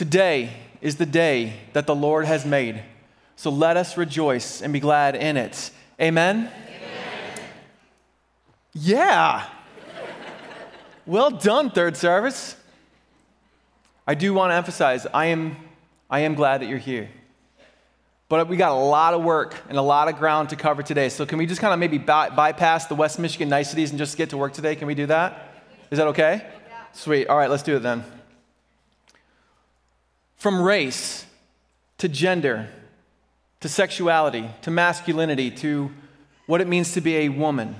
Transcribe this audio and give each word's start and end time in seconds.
Today 0.00 0.48
is 0.80 0.96
the 0.96 1.04
day 1.04 1.52
that 1.74 1.86
the 1.86 1.94
Lord 1.94 2.24
has 2.24 2.46
made. 2.46 2.82
So 3.36 3.50
let 3.50 3.76
us 3.76 3.98
rejoice 3.98 4.62
and 4.62 4.72
be 4.72 4.80
glad 4.80 5.14
in 5.14 5.36
it. 5.36 5.70
Amen? 6.00 6.50
Amen. 6.50 7.40
Yeah. 8.72 9.44
well 11.04 11.28
done, 11.28 11.70
third 11.70 11.98
service. 11.98 12.56
I 14.06 14.14
do 14.14 14.32
want 14.32 14.52
to 14.52 14.54
emphasize 14.54 15.06
I 15.12 15.26
am, 15.26 15.54
I 16.08 16.20
am 16.20 16.34
glad 16.34 16.62
that 16.62 16.70
you're 16.70 16.78
here. 16.78 17.10
But 18.30 18.48
we 18.48 18.56
got 18.56 18.72
a 18.72 18.82
lot 18.82 19.12
of 19.12 19.22
work 19.22 19.54
and 19.68 19.76
a 19.76 19.82
lot 19.82 20.08
of 20.08 20.16
ground 20.16 20.48
to 20.48 20.56
cover 20.56 20.82
today. 20.82 21.10
So, 21.10 21.26
can 21.26 21.36
we 21.36 21.44
just 21.44 21.60
kind 21.60 21.74
of 21.74 21.78
maybe 21.78 21.98
by- 21.98 22.30
bypass 22.30 22.86
the 22.86 22.94
West 22.94 23.18
Michigan 23.18 23.50
niceties 23.50 23.90
and 23.90 23.98
just 23.98 24.16
get 24.16 24.30
to 24.30 24.38
work 24.38 24.54
today? 24.54 24.76
Can 24.76 24.86
we 24.86 24.94
do 24.94 25.04
that? 25.08 25.52
Is 25.90 25.98
that 25.98 26.06
okay? 26.06 26.40
Yeah. 26.42 26.84
Sweet. 26.94 27.26
All 27.26 27.36
right, 27.36 27.50
let's 27.50 27.62
do 27.62 27.76
it 27.76 27.80
then. 27.80 28.02
From 30.40 30.62
race 30.62 31.26
to 31.98 32.08
gender 32.08 32.66
to 33.60 33.68
sexuality 33.68 34.48
to 34.62 34.70
masculinity 34.70 35.50
to 35.50 35.90
what 36.46 36.62
it 36.62 36.66
means 36.66 36.94
to 36.94 37.02
be 37.02 37.16
a 37.18 37.28
woman, 37.28 37.76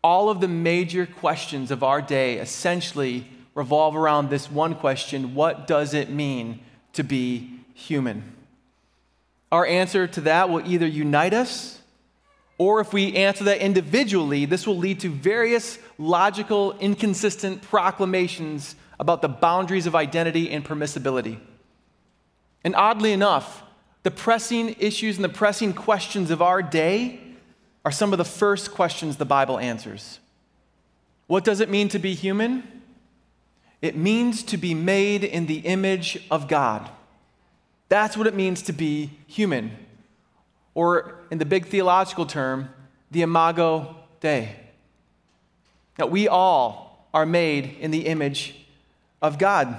all 0.00 0.30
of 0.30 0.40
the 0.40 0.46
major 0.46 1.06
questions 1.06 1.72
of 1.72 1.82
our 1.82 2.00
day 2.00 2.38
essentially 2.38 3.26
revolve 3.56 3.96
around 3.96 4.30
this 4.30 4.48
one 4.48 4.76
question 4.76 5.34
what 5.34 5.66
does 5.66 5.92
it 5.92 6.08
mean 6.08 6.60
to 6.92 7.02
be 7.02 7.50
human? 7.74 8.32
Our 9.50 9.66
answer 9.66 10.06
to 10.06 10.20
that 10.20 10.50
will 10.50 10.64
either 10.64 10.86
unite 10.86 11.34
us, 11.34 11.80
or 12.58 12.78
if 12.78 12.92
we 12.92 13.16
answer 13.16 13.42
that 13.42 13.58
individually, 13.58 14.44
this 14.44 14.68
will 14.68 14.78
lead 14.78 15.00
to 15.00 15.08
various 15.08 15.80
logical, 15.98 16.78
inconsistent 16.78 17.60
proclamations 17.60 18.76
about 19.00 19.20
the 19.20 19.28
boundaries 19.28 19.86
of 19.88 19.96
identity 19.96 20.48
and 20.48 20.64
permissibility. 20.64 21.40
And 22.64 22.74
oddly 22.76 23.12
enough, 23.12 23.62
the 24.02 24.10
pressing 24.10 24.76
issues 24.78 25.16
and 25.16 25.24
the 25.24 25.28
pressing 25.28 25.72
questions 25.72 26.30
of 26.30 26.42
our 26.42 26.62
day 26.62 27.20
are 27.84 27.92
some 27.92 28.12
of 28.12 28.18
the 28.18 28.24
first 28.24 28.72
questions 28.72 29.16
the 29.16 29.24
Bible 29.24 29.58
answers. 29.58 30.20
What 31.26 31.44
does 31.44 31.60
it 31.60 31.68
mean 31.68 31.88
to 31.88 31.98
be 31.98 32.14
human? 32.14 32.82
It 33.80 33.96
means 33.96 34.42
to 34.44 34.56
be 34.56 34.74
made 34.74 35.24
in 35.24 35.46
the 35.46 35.58
image 35.58 36.24
of 36.30 36.46
God. 36.46 36.88
That's 37.88 38.16
what 38.16 38.26
it 38.26 38.34
means 38.34 38.62
to 38.62 38.72
be 38.72 39.10
human. 39.26 39.72
Or, 40.74 41.16
in 41.30 41.38
the 41.38 41.44
big 41.44 41.66
theological 41.66 42.26
term, 42.26 42.70
the 43.10 43.22
imago 43.22 43.96
Dei. 44.20 44.56
That 45.96 46.10
we 46.10 46.28
all 46.28 47.08
are 47.12 47.26
made 47.26 47.76
in 47.80 47.90
the 47.90 48.06
image 48.06 48.54
of 49.20 49.38
God. 49.38 49.78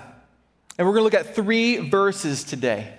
And 0.77 0.87
we're 0.87 0.93
going 0.93 1.09
to 1.09 1.17
look 1.17 1.27
at 1.27 1.35
three 1.35 1.89
verses 1.89 2.43
today. 2.43 2.93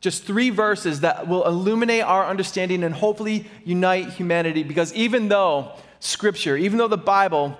Just 0.00 0.24
three 0.24 0.50
verses 0.50 1.00
that 1.00 1.28
will 1.28 1.46
illuminate 1.46 2.02
our 2.02 2.26
understanding 2.26 2.82
and 2.82 2.94
hopefully 2.94 3.46
unite 3.64 4.08
humanity. 4.10 4.64
Because 4.64 4.92
even 4.94 5.28
though 5.28 5.72
Scripture, 6.00 6.56
even 6.56 6.78
though 6.78 6.88
the 6.88 6.96
Bible 6.96 7.56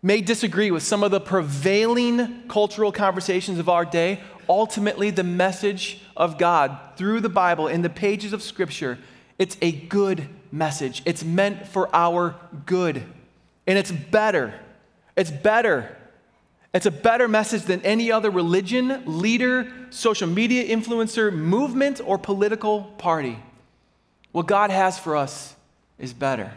may 0.00 0.20
disagree 0.20 0.70
with 0.70 0.84
some 0.84 1.02
of 1.02 1.10
the 1.10 1.20
prevailing 1.20 2.48
cultural 2.48 2.92
conversations 2.92 3.58
of 3.58 3.68
our 3.68 3.84
day, 3.84 4.20
ultimately 4.48 5.10
the 5.10 5.24
message 5.24 6.02
of 6.16 6.38
God 6.38 6.78
through 6.96 7.20
the 7.20 7.28
Bible 7.28 7.66
in 7.66 7.82
the 7.82 7.90
pages 7.90 8.32
of 8.32 8.42
Scripture, 8.42 8.98
it's 9.38 9.56
a 9.60 9.72
good 9.72 10.28
message. 10.52 11.02
It's 11.04 11.24
meant 11.24 11.66
for 11.66 11.94
our 11.94 12.36
good. 12.66 13.02
And 13.66 13.78
it's 13.78 13.90
better. 13.90 14.54
It's 15.16 15.30
better. 15.30 15.96
It's 16.72 16.86
a 16.86 16.90
better 16.90 17.26
message 17.26 17.62
than 17.62 17.82
any 17.82 18.12
other 18.12 18.30
religion, 18.30 19.02
leader, 19.04 19.72
social 19.90 20.28
media 20.28 20.64
influencer, 20.64 21.32
movement, 21.32 22.00
or 22.04 22.16
political 22.16 22.84
party. 22.96 23.38
What 24.30 24.46
God 24.46 24.70
has 24.70 24.96
for 24.96 25.16
us 25.16 25.56
is 25.98 26.12
better. 26.12 26.52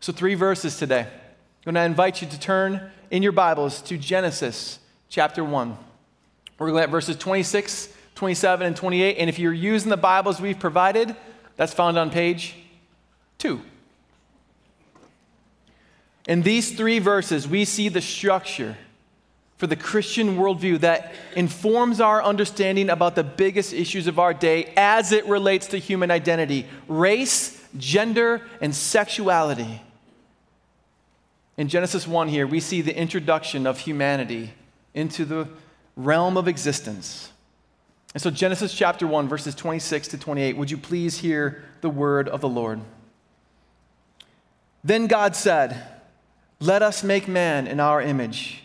So, 0.00 0.12
three 0.12 0.34
verses 0.34 0.76
today. 0.78 1.02
I'm 1.02 1.74
going 1.74 1.74
to 1.74 1.82
invite 1.82 2.22
you 2.22 2.28
to 2.28 2.40
turn 2.40 2.90
in 3.10 3.22
your 3.22 3.32
Bibles 3.32 3.82
to 3.82 3.96
Genesis 3.96 4.80
chapter 5.08 5.44
1. 5.44 5.76
We're 6.58 6.66
going 6.66 6.78
to 6.78 6.82
at 6.82 6.90
verses 6.90 7.16
26, 7.16 7.88
27, 8.16 8.66
and 8.66 8.76
28. 8.76 9.16
And 9.16 9.30
if 9.30 9.38
you're 9.38 9.52
using 9.52 9.90
the 9.90 9.96
Bibles 9.96 10.40
we've 10.40 10.58
provided, 10.58 11.14
that's 11.56 11.72
found 11.72 11.98
on 11.98 12.10
page 12.10 12.56
2. 13.38 13.60
In 16.26 16.42
these 16.42 16.76
three 16.76 16.98
verses, 16.98 17.46
we 17.46 17.64
see 17.64 17.88
the 17.88 18.00
structure 18.00 18.76
for 19.60 19.66
the 19.66 19.76
Christian 19.76 20.38
worldview 20.38 20.80
that 20.80 21.12
informs 21.36 22.00
our 22.00 22.22
understanding 22.22 22.88
about 22.88 23.14
the 23.14 23.22
biggest 23.22 23.74
issues 23.74 24.06
of 24.06 24.18
our 24.18 24.32
day 24.32 24.72
as 24.74 25.12
it 25.12 25.26
relates 25.26 25.66
to 25.66 25.76
human 25.76 26.10
identity 26.10 26.66
race, 26.88 27.62
gender, 27.76 28.40
and 28.62 28.74
sexuality. 28.74 29.82
In 31.58 31.68
Genesis 31.68 32.08
1 32.08 32.28
here, 32.28 32.46
we 32.46 32.58
see 32.58 32.80
the 32.80 32.96
introduction 32.96 33.66
of 33.66 33.80
humanity 33.80 34.54
into 34.94 35.26
the 35.26 35.46
realm 35.94 36.38
of 36.38 36.48
existence. 36.48 37.30
And 38.14 38.22
so, 38.22 38.30
Genesis 38.30 38.72
chapter 38.72 39.06
1, 39.06 39.28
verses 39.28 39.54
26 39.54 40.08
to 40.08 40.18
28, 40.18 40.56
would 40.56 40.70
you 40.70 40.78
please 40.78 41.18
hear 41.18 41.62
the 41.82 41.90
word 41.90 42.30
of 42.30 42.40
the 42.40 42.48
Lord? 42.48 42.80
Then 44.82 45.06
God 45.06 45.36
said, 45.36 45.86
Let 46.60 46.80
us 46.80 47.04
make 47.04 47.28
man 47.28 47.66
in 47.66 47.78
our 47.78 48.00
image, 48.00 48.64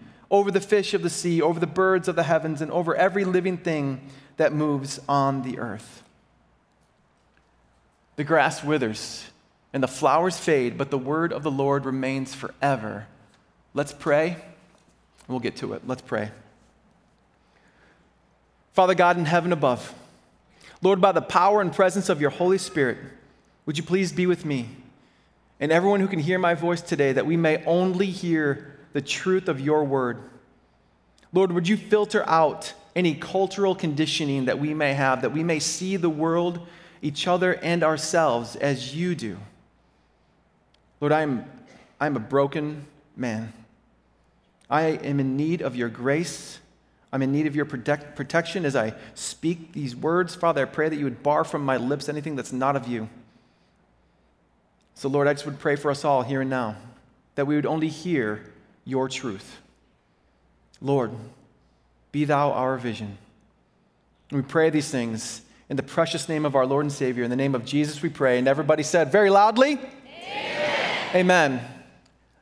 over 0.31 0.49
the 0.49 0.61
fish 0.61 0.93
of 0.93 1.03
the 1.03 1.09
sea, 1.09 1.41
over 1.41 1.59
the 1.59 1.67
birds 1.67 2.07
of 2.07 2.15
the 2.15 2.23
heavens, 2.23 2.61
and 2.61 2.71
over 2.71 2.95
every 2.95 3.25
living 3.25 3.57
thing 3.57 4.01
that 4.37 4.53
moves 4.53 4.99
on 5.07 5.43
the 5.43 5.59
earth. 5.59 6.03
The 8.15 8.23
grass 8.23 8.63
withers 8.63 9.25
and 9.73 9.83
the 9.83 9.87
flowers 9.87 10.39
fade, 10.39 10.77
but 10.77 10.89
the 10.89 10.97
word 10.97 11.33
of 11.33 11.43
the 11.43 11.51
Lord 11.51 11.85
remains 11.85 12.33
forever. 12.33 13.07
Let's 13.73 13.93
pray, 13.93 14.37
we'll 15.27 15.39
get 15.39 15.57
to 15.57 15.73
it. 15.73 15.83
Let's 15.85 16.01
pray. 16.01 16.31
Father 18.73 18.95
God 18.95 19.17
in 19.17 19.25
heaven 19.25 19.51
above, 19.51 19.93
Lord, 20.81 21.01
by 21.01 21.11
the 21.11 21.21
power 21.21 21.61
and 21.61 21.73
presence 21.73 22.09
of 22.09 22.21
your 22.21 22.29
Holy 22.31 22.57
Spirit, 22.57 22.97
would 23.65 23.77
you 23.77 23.83
please 23.83 24.11
be 24.11 24.25
with 24.25 24.45
me 24.45 24.69
and 25.59 25.71
everyone 25.71 25.99
who 25.99 26.07
can 26.07 26.19
hear 26.19 26.39
my 26.39 26.53
voice 26.53 26.81
today 26.81 27.11
that 27.11 27.25
we 27.25 27.37
may 27.37 27.63
only 27.65 28.07
hear 28.07 28.77
the 28.93 29.01
truth 29.01 29.47
of 29.47 29.59
your 29.59 29.83
word? 29.83 30.21
Lord, 31.33 31.51
would 31.51 31.67
you 31.67 31.77
filter 31.77 32.27
out 32.27 32.73
any 32.95 33.15
cultural 33.15 33.73
conditioning 33.73 34.45
that 34.45 34.59
we 34.59 34.73
may 34.73 34.93
have, 34.93 35.21
that 35.21 35.31
we 35.31 35.43
may 35.43 35.59
see 35.59 35.95
the 35.95 36.09
world, 36.09 36.59
each 37.01 37.27
other, 37.27 37.53
and 37.55 37.83
ourselves 37.83 38.55
as 38.55 38.95
you 38.95 39.15
do? 39.15 39.37
Lord, 40.99 41.13
I'm, 41.13 41.45
I'm 41.99 42.15
a 42.15 42.19
broken 42.19 42.85
man. 43.15 43.53
I 44.69 44.83
am 44.83 45.19
in 45.19 45.37
need 45.37 45.61
of 45.61 45.75
your 45.75 45.89
grace 45.89 46.59
I'm 47.11 47.21
in 47.21 47.31
need 47.31 47.45
of 47.45 47.55
your 47.55 47.65
protect, 47.65 48.15
protection 48.15 48.65
as 48.65 48.75
I 48.75 48.93
speak 49.15 49.73
these 49.73 49.95
words. 49.95 50.33
Father, 50.33 50.61
I 50.61 50.65
pray 50.65 50.87
that 50.87 50.95
you 50.95 51.03
would 51.03 51.21
bar 51.21 51.43
from 51.43 51.65
my 51.65 51.77
lips 51.77 52.07
anything 52.07 52.35
that's 52.35 52.53
not 52.53 52.75
of 52.75 52.87
you. 52.87 53.09
So, 54.95 55.09
Lord, 55.09 55.27
I 55.27 55.33
just 55.33 55.45
would 55.45 55.59
pray 55.59 55.75
for 55.75 55.91
us 55.91 56.05
all 56.05 56.21
here 56.21 56.41
and 56.41 56.49
now 56.49 56.77
that 57.35 57.45
we 57.45 57.55
would 57.55 57.65
only 57.65 57.89
hear 57.89 58.45
your 58.85 59.07
truth. 59.07 59.59
Lord, 60.81 61.11
be 62.11 62.25
thou 62.25 62.51
our 62.51 62.77
vision. 62.77 63.17
We 64.31 64.41
pray 64.41 64.69
these 64.69 64.89
things 64.89 65.41
in 65.69 65.77
the 65.77 65.83
precious 65.83 66.27
name 66.27 66.45
of 66.45 66.55
our 66.55 66.65
Lord 66.65 66.85
and 66.85 66.91
Savior. 66.91 67.23
In 67.23 67.29
the 67.29 67.35
name 67.35 67.55
of 67.55 67.65
Jesus, 67.65 68.01
we 68.01 68.09
pray. 68.09 68.39
And 68.39 68.47
everybody 68.47 68.83
said 68.83 69.11
very 69.11 69.29
loudly, 69.29 69.79
Amen. 70.23 71.15
Amen. 71.15 71.61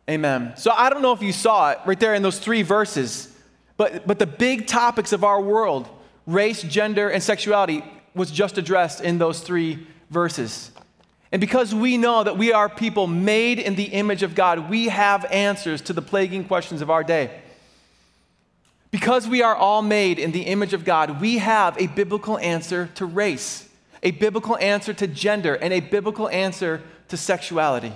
Amen. 0.10 0.54
So 0.58 0.72
I 0.72 0.90
don't 0.90 1.02
know 1.02 1.14
if 1.14 1.22
you 1.22 1.32
saw 1.32 1.72
it 1.72 1.80
right 1.86 2.00
there 2.00 2.16
in 2.16 2.24
those 2.24 2.40
three 2.40 2.64
verses. 2.64 3.34
But, 3.78 4.08
but 4.08 4.20
the 4.20 4.26
big 4.26 4.68
topics 4.68 5.14
of 5.14 5.24
our 5.24 5.40
world, 5.40 5.88
race, 6.26 6.62
gender, 6.64 7.10
and 7.10 7.22
sexuality, 7.22 7.84
was 8.16 8.32
just 8.32 8.58
addressed 8.58 9.02
in 9.02 9.20
those 9.20 9.42
three 9.42 9.88
verses. 10.10 10.72
And 11.32 11.40
because 11.40 11.76
we 11.76 11.98
know 11.98 12.24
that 12.24 12.38
we 12.38 12.52
are 12.54 12.68
people 12.68 13.06
made 13.06 13.60
in 13.60 13.76
the 13.76 13.84
image 13.84 14.24
of 14.24 14.34
God, 14.34 14.70
we 14.70 14.88
have 14.88 15.26
answers 15.26 15.82
to 15.84 15.94
the 15.94 16.02
plaguing 16.02 16.44
questions 16.44 16.82
of 16.82 16.90
our 16.90 17.04
day. 17.04 17.42
Because 18.92 19.28
we 19.28 19.44
are 19.44 19.56
all 19.56 19.84
made 19.84 20.18
in 20.18 20.32
the 20.32 20.42
image 20.42 20.74
of 20.74 20.84
God, 20.84 21.22
we 21.22 21.38
have 21.38 21.80
a 21.80 21.86
biblical 21.88 22.40
answer 22.40 22.90
to 22.96 23.06
race, 23.06 23.70
a 24.02 24.10
biblical 24.12 24.58
answer 24.58 24.94
to 24.94 25.06
gender, 25.06 25.54
and 25.54 25.72
a 25.72 25.80
biblical 25.80 26.28
answer 26.30 26.82
to 27.10 27.18
sexuality. 27.18 27.94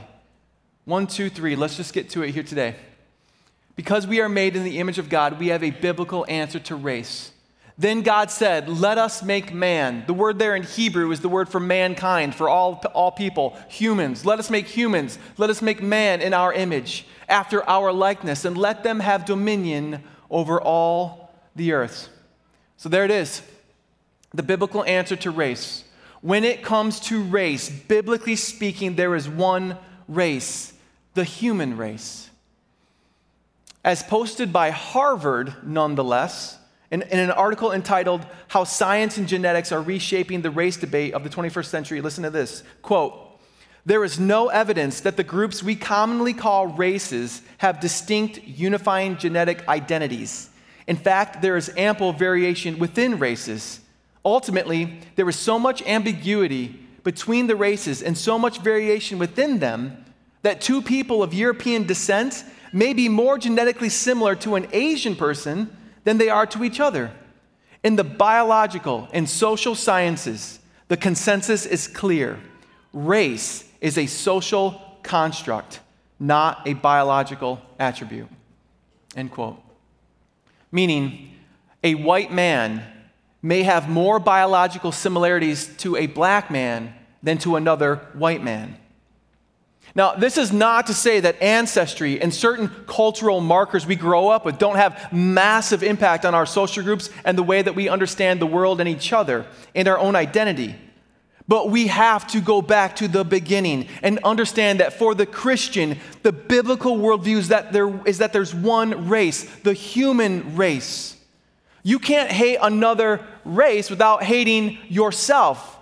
One, 0.86 1.08
two, 1.08 1.30
three. 1.30 1.56
Let's 1.56 1.78
just 1.78 1.94
get 1.94 2.12
to 2.12 2.22
it 2.22 2.32
here 2.32 2.44
today. 2.44 2.76
Because 3.76 4.06
we 4.06 4.22
are 4.22 4.30
made 4.30 4.56
in 4.56 4.64
the 4.64 4.78
image 4.78 5.00
of 5.00 5.10
God, 5.10 5.40
we 5.40 5.48
have 5.48 5.64
a 5.64 5.72
biblical 5.72 6.26
answer 6.30 6.60
to 6.60 6.76
race. 6.76 7.32
Then 7.84 8.02
God 8.02 8.32
said, 8.32 8.70
Let 8.70 8.98
us 8.98 9.22
make 9.22 9.54
man. 9.54 10.06
The 10.08 10.14
word 10.14 10.40
there 10.40 10.56
in 10.56 10.64
Hebrew 10.64 11.12
is 11.12 11.20
the 11.20 11.28
word 11.28 11.50
for 11.50 11.60
mankind, 11.60 12.34
for 12.34 12.48
all, 12.48 12.82
all 12.94 13.12
people, 13.12 13.58
humans. 13.68 14.26
Let 14.26 14.40
us 14.40 14.50
make 14.50 14.68
humans. 14.68 15.20
Let 15.38 15.50
us 15.50 15.62
make 15.62 15.82
man 15.82 16.22
in 16.22 16.34
our 16.34 16.54
image, 16.54 17.06
after 17.28 17.62
our 17.70 17.92
likeness, 17.92 18.46
and 18.46 18.58
let 18.58 18.86
them 18.86 19.02
have 19.02 19.26
dominion 19.26 20.02
over 20.30 20.62
all 20.62 21.34
the 21.58 21.74
earth. 21.74 22.08
So 22.78 22.88
there 22.88 23.04
it 23.04 23.12
is 23.12 23.42
the 24.34 24.44
biblical 24.44 24.86
answer 24.86 25.18
to 25.18 25.30
race. 25.30 25.84
When 26.22 26.46
it 26.46 26.64
comes 26.64 27.02
to 27.02 27.22
race, 27.22 27.70
biblically 27.70 28.38
speaking, 28.38 28.96
there 28.96 29.14
is 29.14 29.28
one 29.28 29.78
race 30.08 30.72
the 31.16 31.26
human 31.26 31.76
race. 31.76 32.30
As 33.84 34.04
posted 34.04 34.54
by 34.54 34.70
Harvard, 34.70 35.54
nonetheless, 35.64 36.60
in, 36.94 37.01
in, 37.01 37.18
an 37.18 37.31
article 37.31 37.72
entitled 37.72 38.24
How 38.50 38.66
Science 38.66 39.18
and 39.18 39.28
Genetics 39.28 39.72
Are 39.72 39.81
Reshaping 39.81 40.44
the 40.44 40.51
Race 40.51 40.78
Debate 40.78 41.16
of 41.16 41.24
the 41.24 41.30
21st 41.30 41.66
Century, 41.66 42.01
listen 42.01 42.24
to 42.24 42.30
this 42.30 42.62
quote, 42.84 43.19
there 43.84 44.04
is 44.04 44.19
no 44.19 44.50
evidence 44.50 45.01
that 45.01 45.18
the 45.18 45.24
groups 45.24 45.63
we 45.63 45.75
commonly 45.75 46.34
call 46.34 46.68
races 46.68 47.42
have 47.57 47.80
distinct 47.80 48.44
unifying 48.44 49.18
genetic 49.18 49.68
identities. 49.68 50.51
In 50.86 50.95
fact, 50.95 51.42
there 51.42 51.57
is 51.57 51.74
ample 51.75 52.13
variation 52.13 52.78
within 52.78 53.18
races. 53.18 53.80
Ultimately, 54.24 55.00
there 55.16 55.28
is 55.28 55.36
so 55.36 55.57
much 55.57 55.81
ambiguity 55.81 56.80
between 57.04 57.48
the 57.48 57.56
races 57.56 58.04
and 58.04 58.16
so 58.16 58.38
much 58.38 58.60
variation 58.60 59.18
within 59.18 59.57
them 59.57 60.06
that 60.44 60.62
two 60.62 60.81
people 60.81 61.24
of 61.24 61.34
European 61.34 61.88
descent 61.88 62.46
may 62.72 62.94
be 62.94 63.10
more 63.10 63.39
genetically 63.39 63.89
similar 63.89 64.36
to 64.36 64.54
an 64.56 64.68
Asian 64.72 65.16
person 65.16 65.75
than 66.04 66.18
they 66.18 66.30
are 66.30 66.46
to 66.48 66.64
each 66.64 66.80
other. 66.80 67.12
In 67.84 67.96
the 67.96 68.04
biological 68.04 69.10
and 69.12 69.30
social 69.30 69.76
sciences, 69.76 70.60
the 70.88 70.98
consensus 70.98 71.66
is 71.66 71.88
clear 71.88 72.40
race 72.94 73.68
is 73.82 73.98
a 73.98 74.06
social 74.06 74.80
construct, 75.02 75.80
not 76.20 76.68
a 76.68 76.74
biological 76.74 77.60
attribute. 77.80 78.30
End 79.16 79.32
quote. 79.32 79.60
Meaning, 80.72 81.32
a 81.84 81.96
white 81.96 82.32
man 82.32 82.84
may 83.42 83.64
have 83.64 83.90
more 83.90 84.20
biological 84.20 84.92
similarities 84.92 85.68
to 85.78 85.98
a 85.98 86.08
black 86.08 86.50
man 86.50 86.94
than 87.22 87.38
to 87.40 87.56
another 87.56 87.96
white 88.14 88.44
man. 88.44 88.78
Now, 89.95 90.16
this 90.16 90.38
is 90.38 90.51
not 90.51 90.88
to 90.88 90.94
say 90.94 91.19
that 91.19 91.40
ancestry 91.42 92.19
and 92.19 92.34
certain 92.34 92.69
cultural 92.88 93.42
markers 93.42 93.86
we 93.86 93.95
grow 93.95 94.30
up 94.30 94.44
with 94.44 94.57
don't 94.57 94.75
have 94.75 95.13
massive 95.13 95.84
impact 95.84 96.25
on 96.25 96.34
our 96.34 96.48
social 96.48 96.84
groups 96.84 97.12
and 97.24 97.38
the 97.38 97.44
way 97.44 97.62
that 97.62 97.75
we 97.75 97.90
understand 97.90 98.40
the 98.42 98.48
world 98.48 98.80
and 98.80 98.90
each 98.90 99.13
other 99.13 99.45
and 99.75 99.88
our 99.88 100.00
own 100.00 100.16
identity. 100.16 100.75
But 101.48 101.69
we 101.69 101.88
have 101.88 102.25
to 102.28 102.42
go 102.42 102.62
back 102.62 102.95
to 102.98 103.07
the 103.07 103.24
beginning 103.24 103.88
and 104.01 104.18
understand 104.24 104.80
that 104.80 104.94
for 104.94 105.13
the 105.13 105.28
Christian, 105.28 106.00
the 106.24 106.31
biblical 106.31 106.98
worldview 106.98 107.38
is 107.38 107.50
that, 107.50 107.72
there, 107.72 107.94
is 108.07 108.18
that 108.18 108.34
there's 108.34 108.56
one 108.56 109.10
race, 109.10 109.44
the 109.60 109.74
human 109.74 110.56
race. 110.56 111.18
You 111.84 112.00
can't 112.00 112.31
hate 112.31 112.57
another 112.62 113.24
race 113.46 113.92
without 113.92 114.24
hating 114.24 114.80
yourself. 114.88 115.78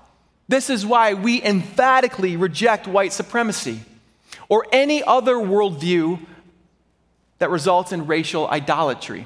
This 0.49 0.69
is 0.69 0.85
why 0.85 1.13
we 1.13 1.41
emphatically 1.41 2.35
reject 2.35 2.87
white 2.87 3.13
supremacy 3.13 3.81
or 4.51 4.68
any 4.71 5.01
other 5.01 5.36
worldview 5.36 6.19
that 7.39 7.50
results 7.50 7.92
in 7.92 8.06
racial 8.06 8.48
idolatry. 8.50 9.25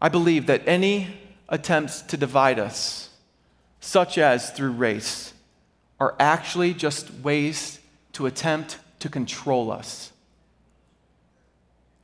I 0.00 0.08
believe 0.08 0.46
that 0.46 0.62
any 0.66 1.08
attempts 1.50 2.00
to 2.02 2.16
divide 2.16 2.58
us 2.58 3.10
such 3.82 4.16
as 4.16 4.50
through 4.50 4.70
race, 4.70 5.34
are 5.98 6.14
actually 6.18 6.72
just 6.72 7.12
ways 7.22 7.80
to 8.12 8.26
attempt 8.26 8.78
to 9.00 9.08
control 9.08 9.70
us. 9.70 10.12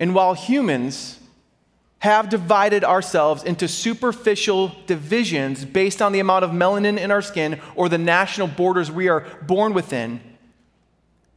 And 0.00 0.14
while 0.14 0.34
humans 0.34 1.18
have 2.00 2.28
divided 2.28 2.84
ourselves 2.84 3.42
into 3.44 3.66
superficial 3.68 4.72
divisions 4.86 5.64
based 5.64 6.02
on 6.02 6.12
the 6.12 6.20
amount 6.20 6.44
of 6.44 6.50
melanin 6.50 6.98
in 6.98 7.10
our 7.10 7.22
skin 7.22 7.60
or 7.74 7.88
the 7.88 7.98
national 7.98 8.48
borders 8.48 8.90
we 8.90 9.08
are 9.08 9.20
born 9.42 9.72
within, 9.72 10.20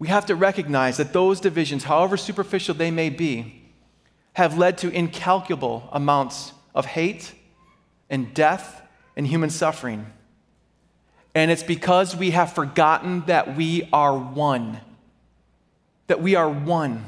we 0.01 0.07
have 0.07 0.25
to 0.25 0.35
recognize 0.35 0.97
that 0.97 1.13
those 1.13 1.39
divisions, 1.39 1.83
however 1.83 2.17
superficial 2.17 2.73
they 2.73 2.89
may 2.89 3.07
be, 3.07 3.61
have 4.33 4.57
led 4.57 4.75
to 4.75 4.89
incalculable 4.89 5.87
amounts 5.91 6.53
of 6.73 6.87
hate 6.87 7.35
and 8.09 8.33
death 8.33 8.81
and 9.15 9.27
human 9.27 9.51
suffering. 9.51 10.07
And 11.35 11.51
it's 11.51 11.61
because 11.61 12.15
we 12.15 12.31
have 12.31 12.51
forgotten 12.51 13.21
that 13.27 13.55
we 13.55 13.87
are 13.93 14.17
one. 14.17 14.79
That 16.07 16.19
we 16.19 16.33
are 16.33 16.49
one. 16.49 17.05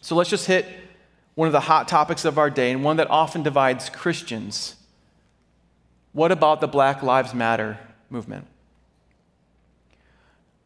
So 0.00 0.16
let's 0.16 0.28
just 0.28 0.48
hit 0.48 0.66
one 1.36 1.46
of 1.46 1.52
the 1.52 1.60
hot 1.60 1.86
topics 1.86 2.24
of 2.24 2.36
our 2.36 2.50
day 2.50 2.72
and 2.72 2.82
one 2.82 2.96
that 2.96 3.10
often 3.10 3.44
divides 3.44 3.90
Christians. 3.90 4.74
What 6.12 6.32
about 6.32 6.60
the 6.60 6.66
Black 6.66 7.04
Lives 7.04 7.32
Matter 7.32 7.78
movement? 8.10 8.48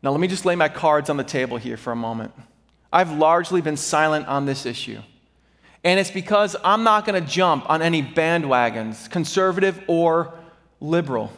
Now, 0.06 0.12
let 0.12 0.20
me 0.20 0.28
just 0.28 0.44
lay 0.44 0.54
my 0.54 0.68
cards 0.68 1.10
on 1.10 1.16
the 1.16 1.24
table 1.24 1.56
here 1.56 1.76
for 1.76 1.92
a 1.92 1.96
moment. 1.96 2.32
I've 2.92 3.10
largely 3.10 3.60
been 3.60 3.76
silent 3.76 4.28
on 4.28 4.46
this 4.46 4.64
issue. 4.64 5.00
And 5.82 5.98
it's 5.98 6.12
because 6.12 6.54
I'm 6.62 6.84
not 6.84 7.04
going 7.04 7.20
to 7.20 7.28
jump 7.28 7.68
on 7.68 7.82
any 7.82 8.04
bandwagons, 8.04 9.10
conservative 9.10 9.82
or 9.88 10.32
liberal. 10.78 11.32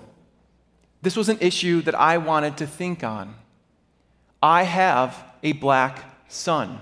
This 1.01 1.17
was 1.17 1.31
an 1.31 1.39
issue 1.41 1.81
that 1.81 1.95
I 1.95 2.19
wanted 2.19 2.59
to 2.59 2.67
think 2.67 3.03
on. 3.03 3.37
I 4.43 4.65
have 4.65 5.17
a 5.43 5.53
black 5.53 6.05
son. 6.29 6.81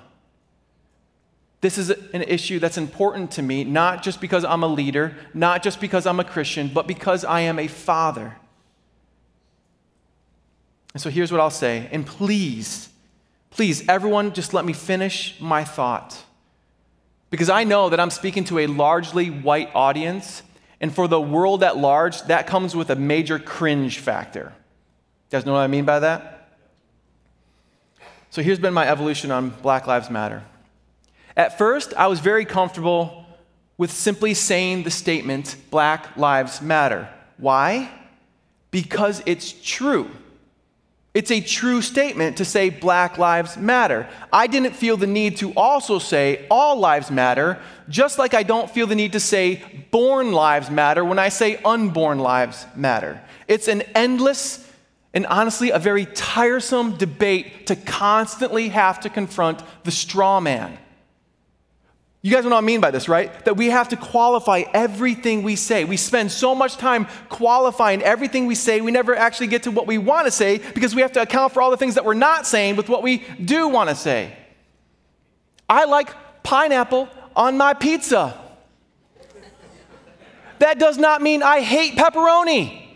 This 1.60 1.78
is 1.78 1.90
an 1.90 2.22
issue 2.22 2.58
that's 2.58 2.78
important 2.78 3.30
to 3.30 3.42
me, 3.42 3.62
not 3.62 4.02
just 4.02 4.20
because 4.20 4.44
I'm 4.44 4.64
a 4.64 4.66
leader, 4.66 5.14
not 5.34 5.62
just 5.62 5.80
because 5.80 6.04
I'm 6.04 6.18
a 6.18 6.24
Christian, 6.24 6.66
but 6.66 6.88
because 6.88 7.24
I 7.24 7.42
am 7.42 7.60
a 7.60 7.68
father. 7.68 8.34
And 10.96 11.00
so 11.02 11.10
here's 11.10 11.30
what 11.30 11.42
I'll 11.42 11.50
say. 11.50 11.90
And 11.92 12.06
please, 12.06 12.88
please, 13.50 13.86
everyone, 13.86 14.32
just 14.32 14.54
let 14.54 14.64
me 14.64 14.72
finish 14.72 15.38
my 15.38 15.62
thought. 15.62 16.16
Because 17.28 17.50
I 17.50 17.64
know 17.64 17.90
that 17.90 18.00
I'm 18.00 18.08
speaking 18.08 18.44
to 18.44 18.60
a 18.60 18.66
largely 18.66 19.28
white 19.28 19.68
audience, 19.74 20.42
and 20.80 20.90
for 20.90 21.06
the 21.06 21.20
world 21.20 21.62
at 21.62 21.76
large, 21.76 22.22
that 22.28 22.46
comes 22.46 22.74
with 22.74 22.88
a 22.88 22.96
major 22.96 23.38
cringe 23.38 23.98
factor. 23.98 24.54
You 24.54 25.32
guys 25.32 25.44
know 25.44 25.52
what 25.52 25.58
I 25.58 25.66
mean 25.66 25.84
by 25.84 25.98
that? 25.98 26.56
So 28.30 28.40
here's 28.40 28.58
been 28.58 28.72
my 28.72 28.88
evolution 28.88 29.30
on 29.30 29.50
Black 29.50 29.86
Lives 29.86 30.08
Matter. 30.08 30.44
At 31.36 31.58
first, 31.58 31.92
I 31.92 32.06
was 32.06 32.20
very 32.20 32.46
comfortable 32.46 33.26
with 33.76 33.90
simply 33.90 34.32
saying 34.32 34.84
the 34.84 34.90
statement, 34.90 35.56
Black 35.70 36.16
Lives 36.16 36.62
Matter. 36.62 37.06
Why? 37.36 37.90
Because 38.70 39.22
it's 39.26 39.52
true. 39.62 40.08
It's 41.16 41.30
a 41.30 41.40
true 41.40 41.80
statement 41.80 42.36
to 42.36 42.44
say 42.44 42.68
Black 42.68 43.16
Lives 43.16 43.56
Matter. 43.56 44.06
I 44.30 44.46
didn't 44.46 44.74
feel 44.76 44.98
the 44.98 45.06
need 45.06 45.38
to 45.38 45.50
also 45.54 45.98
say 45.98 46.46
All 46.50 46.78
Lives 46.78 47.10
Matter, 47.10 47.58
just 47.88 48.18
like 48.18 48.34
I 48.34 48.42
don't 48.42 48.70
feel 48.70 48.86
the 48.86 48.94
need 48.94 49.14
to 49.14 49.20
say 49.20 49.62
Born 49.90 50.32
Lives 50.32 50.68
Matter 50.68 51.02
when 51.06 51.18
I 51.18 51.30
say 51.30 51.56
Unborn 51.64 52.18
Lives 52.18 52.66
Matter. 52.76 53.18
It's 53.48 53.66
an 53.66 53.80
endless 53.94 54.70
and 55.14 55.24
honestly 55.28 55.70
a 55.70 55.78
very 55.78 56.04
tiresome 56.04 56.98
debate 56.98 57.68
to 57.68 57.76
constantly 57.76 58.68
have 58.68 59.00
to 59.00 59.08
confront 59.08 59.62
the 59.84 59.92
straw 59.92 60.38
man. 60.38 60.76
You 62.22 62.32
guys 62.32 62.42
know 62.44 62.50
what 62.50 62.58
I 62.58 62.60
mean 62.62 62.80
by 62.80 62.90
this, 62.90 63.08
right? 63.08 63.44
That 63.44 63.56
we 63.56 63.66
have 63.70 63.90
to 63.90 63.96
qualify 63.96 64.64
everything 64.74 65.42
we 65.42 65.54
say. 65.54 65.84
We 65.84 65.96
spend 65.96 66.32
so 66.32 66.54
much 66.54 66.76
time 66.76 67.06
qualifying 67.28 68.02
everything 68.02 68.46
we 68.46 68.56
say, 68.56 68.80
we 68.80 68.90
never 68.90 69.14
actually 69.14 69.46
get 69.46 69.62
to 69.64 69.70
what 69.70 69.86
we 69.86 69.98
want 69.98 70.26
to 70.26 70.32
say 70.32 70.58
because 70.58 70.94
we 70.94 71.02
have 71.02 71.12
to 71.12 71.22
account 71.22 71.52
for 71.52 71.62
all 71.62 71.70
the 71.70 71.76
things 71.76 71.94
that 71.94 72.04
we're 72.04 72.14
not 72.14 72.46
saying 72.46 72.76
with 72.76 72.88
what 72.88 73.02
we 73.02 73.18
do 73.44 73.68
want 73.68 73.90
to 73.90 73.94
say. 73.94 74.36
I 75.68 75.84
like 75.84 76.42
pineapple 76.42 77.08
on 77.36 77.56
my 77.56 77.74
pizza. 77.74 78.40
That 80.58 80.78
does 80.78 80.96
not 80.96 81.22
mean 81.22 81.42
I 81.42 81.60
hate 81.60 81.94
pepperoni. 81.94 82.86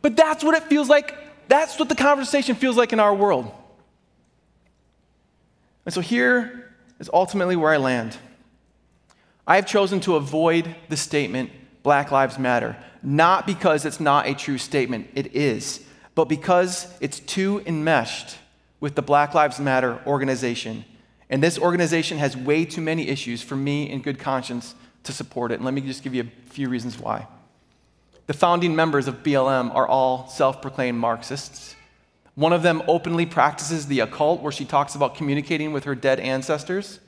But 0.00 0.16
that's 0.16 0.44
what 0.44 0.54
it 0.54 0.62
feels 0.64 0.88
like. 0.88 1.14
That's 1.48 1.78
what 1.78 1.88
the 1.88 1.94
conversation 1.94 2.54
feels 2.54 2.76
like 2.76 2.92
in 2.92 3.00
our 3.00 3.14
world. 3.14 3.52
And 5.84 5.92
so 5.92 6.00
here 6.00 6.74
is 7.00 7.10
ultimately 7.12 7.56
where 7.56 7.72
I 7.72 7.78
land. 7.78 8.16
I 9.48 9.56
have 9.56 9.66
chosen 9.66 10.00
to 10.00 10.16
avoid 10.16 10.76
the 10.90 10.96
statement 10.96 11.50
Black 11.82 12.12
Lives 12.12 12.38
Matter, 12.38 12.76
not 13.02 13.46
because 13.46 13.86
it's 13.86 13.98
not 13.98 14.26
a 14.26 14.34
true 14.34 14.58
statement, 14.58 15.08
it 15.14 15.34
is, 15.34 15.82
but 16.14 16.26
because 16.26 16.86
it's 17.00 17.18
too 17.18 17.62
enmeshed 17.64 18.36
with 18.78 18.94
the 18.94 19.00
Black 19.00 19.32
Lives 19.32 19.58
Matter 19.58 20.02
organization. 20.06 20.84
And 21.30 21.42
this 21.42 21.58
organization 21.58 22.18
has 22.18 22.36
way 22.36 22.66
too 22.66 22.82
many 22.82 23.08
issues 23.08 23.40
for 23.40 23.56
me, 23.56 23.90
in 23.90 24.02
good 24.02 24.18
conscience, 24.18 24.74
to 25.04 25.12
support 25.12 25.50
it. 25.50 25.54
And 25.54 25.64
let 25.64 25.72
me 25.72 25.80
just 25.80 26.02
give 26.02 26.14
you 26.14 26.24
a 26.24 26.50
few 26.50 26.68
reasons 26.68 26.98
why. 26.98 27.26
The 28.26 28.34
founding 28.34 28.76
members 28.76 29.08
of 29.08 29.22
BLM 29.22 29.74
are 29.74 29.88
all 29.88 30.28
self 30.28 30.60
proclaimed 30.60 30.98
Marxists. 30.98 31.74
One 32.34 32.52
of 32.52 32.62
them 32.62 32.82
openly 32.86 33.24
practices 33.24 33.86
the 33.86 34.00
occult, 34.00 34.42
where 34.42 34.52
she 34.52 34.66
talks 34.66 34.94
about 34.94 35.14
communicating 35.14 35.72
with 35.72 35.84
her 35.84 35.94
dead 35.94 36.20
ancestors. 36.20 37.00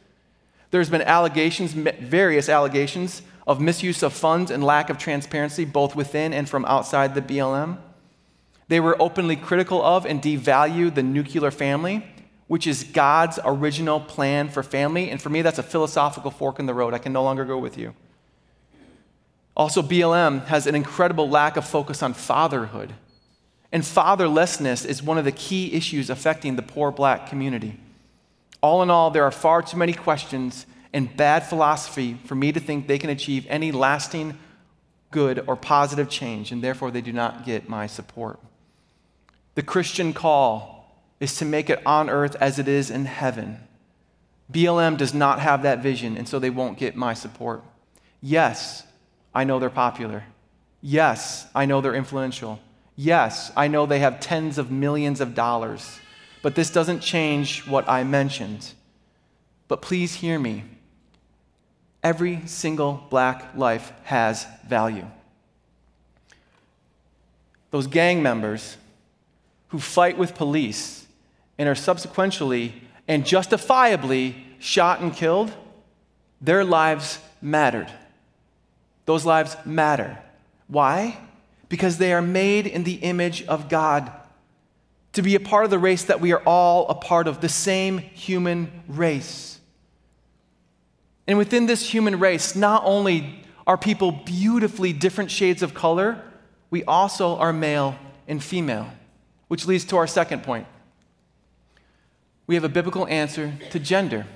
There's 0.70 0.90
been 0.90 1.02
allegations, 1.02 1.72
various 1.72 2.48
allegations, 2.48 3.22
of 3.46 3.60
misuse 3.60 4.02
of 4.02 4.12
funds 4.12 4.50
and 4.50 4.62
lack 4.62 4.90
of 4.90 4.98
transparency, 4.98 5.64
both 5.64 5.96
within 5.96 6.32
and 6.32 6.48
from 6.48 6.64
outside 6.66 7.14
the 7.14 7.22
BLM. 7.22 7.78
They 8.68 8.78
were 8.78 9.00
openly 9.02 9.34
critical 9.34 9.82
of 9.82 10.06
and 10.06 10.22
devalue 10.22 10.94
the 10.94 11.02
nuclear 11.02 11.50
family, 11.50 12.06
which 12.46 12.68
is 12.68 12.84
God's 12.84 13.40
original 13.44 13.98
plan 13.98 14.48
for 14.48 14.62
family. 14.62 15.10
And 15.10 15.20
for 15.20 15.30
me, 15.30 15.42
that's 15.42 15.58
a 15.58 15.64
philosophical 15.64 16.30
fork 16.30 16.60
in 16.60 16.66
the 16.66 16.74
road. 16.74 16.94
I 16.94 16.98
can 16.98 17.12
no 17.12 17.24
longer 17.24 17.44
go 17.44 17.58
with 17.58 17.76
you. 17.76 17.94
Also, 19.56 19.82
BLM 19.82 20.46
has 20.46 20.68
an 20.68 20.76
incredible 20.76 21.28
lack 21.28 21.56
of 21.56 21.66
focus 21.66 22.02
on 22.02 22.14
fatherhood. 22.14 22.94
And 23.72 23.82
fatherlessness 23.82 24.86
is 24.86 25.02
one 25.02 25.18
of 25.18 25.24
the 25.24 25.32
key 25.32 25.72
issues 25.72 26.08
affecting 26.08 26.54
the 26.54 26.62
poor 26.62 26.92
black 26.92 27.28
community. 27.28 27.78
All 28.62 28.82
in 28.82 28.90
all, 28.90 29.10
there 29.10 29.24
are 29.24 29.30
far 29.30 29.62
too 29.62 29.76
many 29.76 29.92
questions 29.92 30.66
and 30.92 31.16
bad 31.16 31.44
philosophy 31.44 32.18
for 32.24 32.34
me 32.34 32.52
to 32.52 32.60
think 32.60 32.86
they 32.86 32.98
can 32.98 33.10
achieve 33.10 33.46
any 33.48 33.72
lasting 33.72 34.38
good 35.10 35.42
or 35.46 35.56
positive 35.56 36.08
change, 36.08 36.52
and 36.52 36.62
therefore 36.62 36.90
they 36.90 37.00
do 37.00 37.12
not 37.12 37.44
get 37.44 37.68
my 37.68 37.86
support. 37.86 38.38
The 39.54 39.62
Christian 39.62 40.12
call 40.12 41.04
is 41.18 41.36
to 41.36 41.44
make 41.44 41.68
it 41.70 41.84
on 41.84 42.08
earth 42.08 42.36
as 42.36 42.58
it 42.58 42.68
is 42.68 42.90
in 42.90 43.04
heaven. 43.04 43.58
BLM 44.50 44.96
does 44.96 45.14
not 45.14 45.40
have 45.40 45.62
that 45.62 45.80
vision, 45.80 46.16
and 46.16 46.28
so 46.28 46.38
they 46.38 46.50
won't 46.50 46.78
get 46.78 46.96
my 46.96 47.14
support. 47.14 47.62
Yes, 48.20 48.84
I 49.34 49.44
know 49.44 49.58
they're 49.58 49.70
popular. 49.70 50.24
Yes, 50.80 51.46
I 51.54 51.66
know 51.66 51.80
they're 51.80 51.94
influential. 51.94 52.60
Yes, 52.96 53.52
I 53.56 53.68
know 53.68 53.86
they 53.86 54.00
have 54.00 54.20
tens 54.20 54.58
of 54.58 54.70
millions 54.70 55.20
of 55.20 55.34
dollars. 55.34 56.00
But 56.42 56.54
this 56.54 56.70
doesn't 56.70 57.00
change 57.00 57.66
what 57.66 57.88
I 57.88 58.04
mentioned. 58.04 58.72
But 59.68 59.82
please 59.82 60.14
hear 60.14 60.38
me. 60.38 60.64
Every 62.02 62.46
single 62.46 63.06
black 63.10 63.56
life 63.56 63.92
has 64.04 64.46
value. 64.66 65.06
Those 67.70 67.86
gang 67.86 68.22
members 68.22 68.76
who 69.68 69.78
fight 69.78 70.18
with 70.18 70.34
police 70.34 71.06
and 71.58 71.68
are 71.68 71.74
subsequently 71.74 72.82
and 73.06 73.26
justifiably 73.26 74.46
shot 74.58 75.00
and 75.00 75.14
killed, 75.14 75.52
their 76.40 76.64
lives 76.64 77.18
mattered. 77.42 77.92
Those 79.04 79.24
lives 79.24 79.56
matter. 79.64 80.18
Why? 80.68 81.18
Because 81.68 81.98
they 81.98 82.12
are 82.12 82.22
made 82.22 82.66
in 82.66 82.84
the 82.84 82.94
image 82.94 83.42
of 83.44 83.68
God. 83.68 84.10
To 85.14 85.22
be 85.22 85.34
a 85.34 85.40
part 85.40 85.64
of 85.64 85.70
the 85.70 85.78
race 85.78 86.04
that 86.04 86.20
we 86.20 86.32
are 86.32 86.42
all 86.46 86.88
a 86.88 86.94
part 86.94 87.26
of, 87.26 87.40
the 87.40 87.48
same 87.48 87.98
human 87.98 88.82
race. 88.86 89.58
And 91.26 91.36
within 91.38 91.66
this 91.66 91.92
human 91.92 92.18
race, 92.18 92.54
not 92.54 92.82
only 92.84 93.44
are 93.66 93.76
people 93.76 94.12
beautifully 94.12 94.92
different 94.92 95.30
shades 95.30 95.62
of 95.62 95.74
color, 95.74 96.22
we 96.70 96.84
also 96.84 97.36
are 97.36 97.52
male 97.52 97.96
and 98.26 98.42
female, 98.42 98.88
which 99.48 99.66
leads 99.66 99.84
to 99.86 99.96
our 99.96 100.06
second 100.06 100.42
point. 100.42 100.66
We 102.46 102.54
have 102.54 102.64
a 102.64 102.68
biblical 102.68 103.06
answer 103.06 103.52
to 103.70 103.78
gender. 103.78 104.26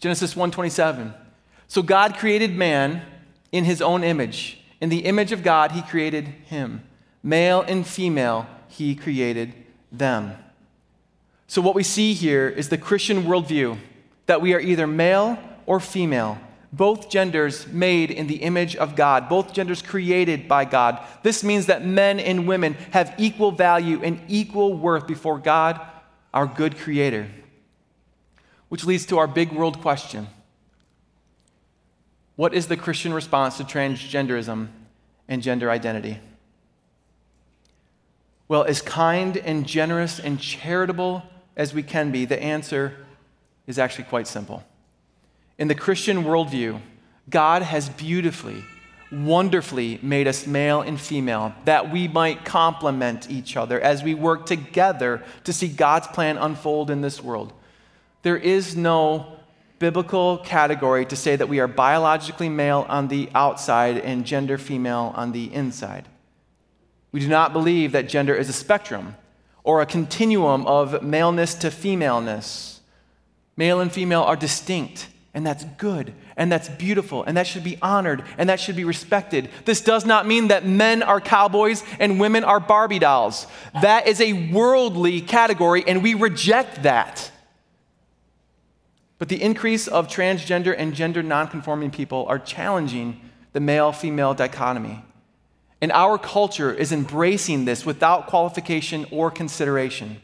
Genesis 0.00 0.34
1:27. 0.34 1.14
So 1.66 1.82
God 1.82 2.16
created 2.16 2.56
man 2.56 3.02
in 3.52 3.64
his 3.64 3.82
own 3.82 4.02
image. 4.02 4.60
In 4.80 4.88
the 4.88 5.04
image 5.04 5.32
of 5.32 5.42
God, 5.42 5.72
he 5.72 5.82
created 5.82 6.26
him. 6.46 6.82
Male 7.22 7.62
and 7.62 7.86
female, 7.86 8.46
he 8.68 8.94
created 8.94 9.54
them. 9.90 10.36
So, 11.46 11.62
what 11.62 11.74
we 11.74 11.82
see 11.82 12.14
here 12.14 12.48
is 12.48 12.68
the 12.68 12.78
Christian 12.78 13.24
worldview 13.24 13.78
that 14.26 14.42
we 14.42 14.54
are 14.54 14.60
either 14.60 14.86
male 14.86 15.38
or 15.66 15.80
female, 15.80 16.38
both 16.72 17.08
genders 17.08 17.66
made 17.66 18.10
in 18.10 18.26
the 18.26 18.36
image 18.36 18.76
of 18.76 18.94
God, 18.94 19.28
both 19.28 19.54
genders 19.54 19.80
created 19.80 20.46
by 20.46 20.66
God. 20.66 21.00
This 21.22 21.42
means 21.42 21.66
that 21.66 21.84
men 21.84 22.20
and 22.20 22.46
women 22.46 22.74
have 22.90 23.14
equal 23.16 23.50
value 23.50 24.02
and 24.02 24.20
equal 24.28 24.74
worth 24.74 25.06
before 25.06 25.38
God, 25.38 25.80
our 26.34 26.46
good 26.46 26.76
creator. 26.76 27.28
Which 28.68 28.84
leads 28.84 29.06
to 29.06 29.18
our 29.18 29.26
big 29.26 29.52
world 29.52 29.80
question 29.80 30.28
what 32.36 32.54
is 32.54 32.68
the 32.68 32.76
Christian 32.76 33.12
response 33.12 33.56
to 33.56 33.64
transgenderism 33.64 34.68
and 35.26 35.42
gender 35.42 35.72
identity? 35.72 36.20
Well, 38.48 38.64
as 38.64 38.80
kind 38.80 39.36
and 39.36 39.66
generous 39.66 40.18
and 40.18 40.40
charitable 40.40 41.22
as 41.56 41.74
we 41.74 41.82
can 41.82 42.10
be, 42.10 42.24
the 42.24 42.42
answer 42.42 42.94
is 43.66 43.78
actually 43.78 44.04
quite 44.04 44.26
simple. 44.26 44.64
In 45.58 45.68
the 45.68 45.74
Christian 45.74 46.24
worldview, 46.24 46.80
God 47.28 47.62
has 47.62 47.90
beautifully, 47.90 48.64
wonderfully 49.12 49.98
made 50.02 50.26
us 50.26 50.46
male 50.46 50.80
and 50.80 50.98
female 50.98 51.54
that 51.66 51.92
we 51.92 52.08
might 52.08 52.46
complement 52.46 53.30
each 53.30 53.56
other 53.56 53.78
as 53.80 54.02
we 54.02 54.14
work 54.14 54.46
together 54.46 55.22
to 55.44 55.52
see 55.52 55.68
God's 55.68 56.06
plan 56.06 56.38
unfold 56.38 56.90
in 56.90 57.02
this 57.02 57.22
world. 57.22 57.52
There 58.22 58.36
is 58.36 58.74
no 58.74 59.38
biblical 59.78 60.38
category 60.38 61.04
to 61.06 61.16
say 61.16 61.36
that 61.36 61.48
we 61.48 61.60
are 61.60 61.68
biologically 61.68 62.48
male 62.48 62.86
on 62.88 63.08
the 63.08 63.28
outside 63.34 63.98
and 63.98 64.24
gender 64.24 64.56
female 64.56 65.12
on 65.14 65.32
the 65.32 65.52
inside. 65.52 66.08
We 67.12 67.20
do 67.20 67.28
not 67.28 67.52
believe 67.52 67.92
that 67.92 68.08
gender 68.08 68.34
is 68.34 68.48
a 68.48 68.52
spectrum 68.52 69.16
or 69.64 69.80
a 69.80 69.86
continuum 69.86 70.66
of 70.66 71.02
maleness 71.02 71.54
to 71.56 71.70
femaleness. 71.70 72.80
Male 73.56 73.80
and 73.80 73.92
female 73.92 74.22
are 74.22 74.36
distinct, 74.36 75.08
and 75.34 75.46
that's 75.46 75.64
good, 75.78 76.14
and 76.36 76.50
that's 76.50 76.68
beautiful, 76.68 77.24
and 77.24 77.36
that 77.36 77.46
should 77.46 77.64
be 77.64 77.78
honored, 77.82 78.22
and 78.38 78.48
that 78.48 78.60
should 78.60 78.76
be 78.76 78.84
respected. 78.84 79.48
This 79.64 79.80
does 79.80 80.06
not 80.06 80.26
mean 80.26 80.48
that 80.48 80.64
men 80.64 81.02
are 81.02 81.20
cowboys 81.20 81.82
and 81.98 82.20
women 82.20 82.44
are 82.44 82.60
Barbie 82.60 82.98
dolls. 82.98 83.46
That 83.82 84.06
is 84.06 84.20
a 84.20 84.50
worldly 84.52 85.20
category, 85.20 85.84
and 85.86 86.02
we 86.02 86.14
reject 86.14 86.82
that. 86.84 87.30
But 89.18 89.28
the 89.28 89.42
increase 89.42 89.88
of 89.88 90.08
transgender 90.08 90.74
and 90.76 90.94
gender 90.94 91.22
nonconforming 91.22 91.90
people 91.90 92.26
are 92.26 92.38
challenging 92.38 93.20
the 93.52 93.60
male 93.60 93.92
female 93.92 94.34
dichotomy. 94.34 95.02
And 95.80 95.92
our 95.92 96.18
culture 96.18 96.72
is 96.72 96.90
embracing 96.92 97.64
this 97.64 97.86
without 97.86 98.26
qualification 98.26 99.06
or 99.10 99.30
consideration. 99.30 100.20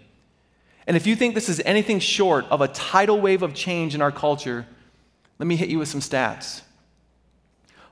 And 0.87 0.97
if 0.97 1.07
you 1.07 1.17
think 1.17 1.35
this 1.35 1.49
is 1.49 1.63
anything 1.65 2.01
short 2.01 2.45
of 2.51 2.61
a 2.61 2.69
tidal 2.69 3.21
wave 3.21 3.43
of 3.43 3.55
change 3.55 3.95
in 3.95 4.03
our 4.03 4.13
culture, 4.13 4.67
let 5.39 5.47
me 5.47 5.57
hit 5.57 5.69
you 5.69 5.79
with 5.79 5.89
some 5.89 6.01
stats. 6.01 6.63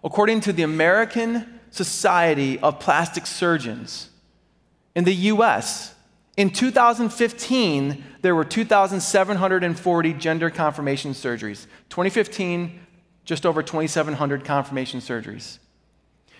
According 0.04 0.40
to 0.42 0.52
the 0.52 0.62
American 0.62 1.60
Society 1.70 2.58
of 2.58 2.80
Plastic 2.80 3.26
Surgeons, 3.26 4.10
in 4.94 5.04
the 5.04 5.14
US, 5.14 5.94
in 6.36 6.50
2015, 6.50 8.04
there 8.22 8.34
were 8.34 8.44
2,740 8.44 10.12
gender 10.14 10.50
confirmation 10.50 11.12
surgeries. 11.12 11.66
2015, 11.88 12.80
just 13.24 13.46
over 13.46 13.62
2,700 13.62 14.44
confirmation 14.44 15.00
surgeries. 15.00 15.58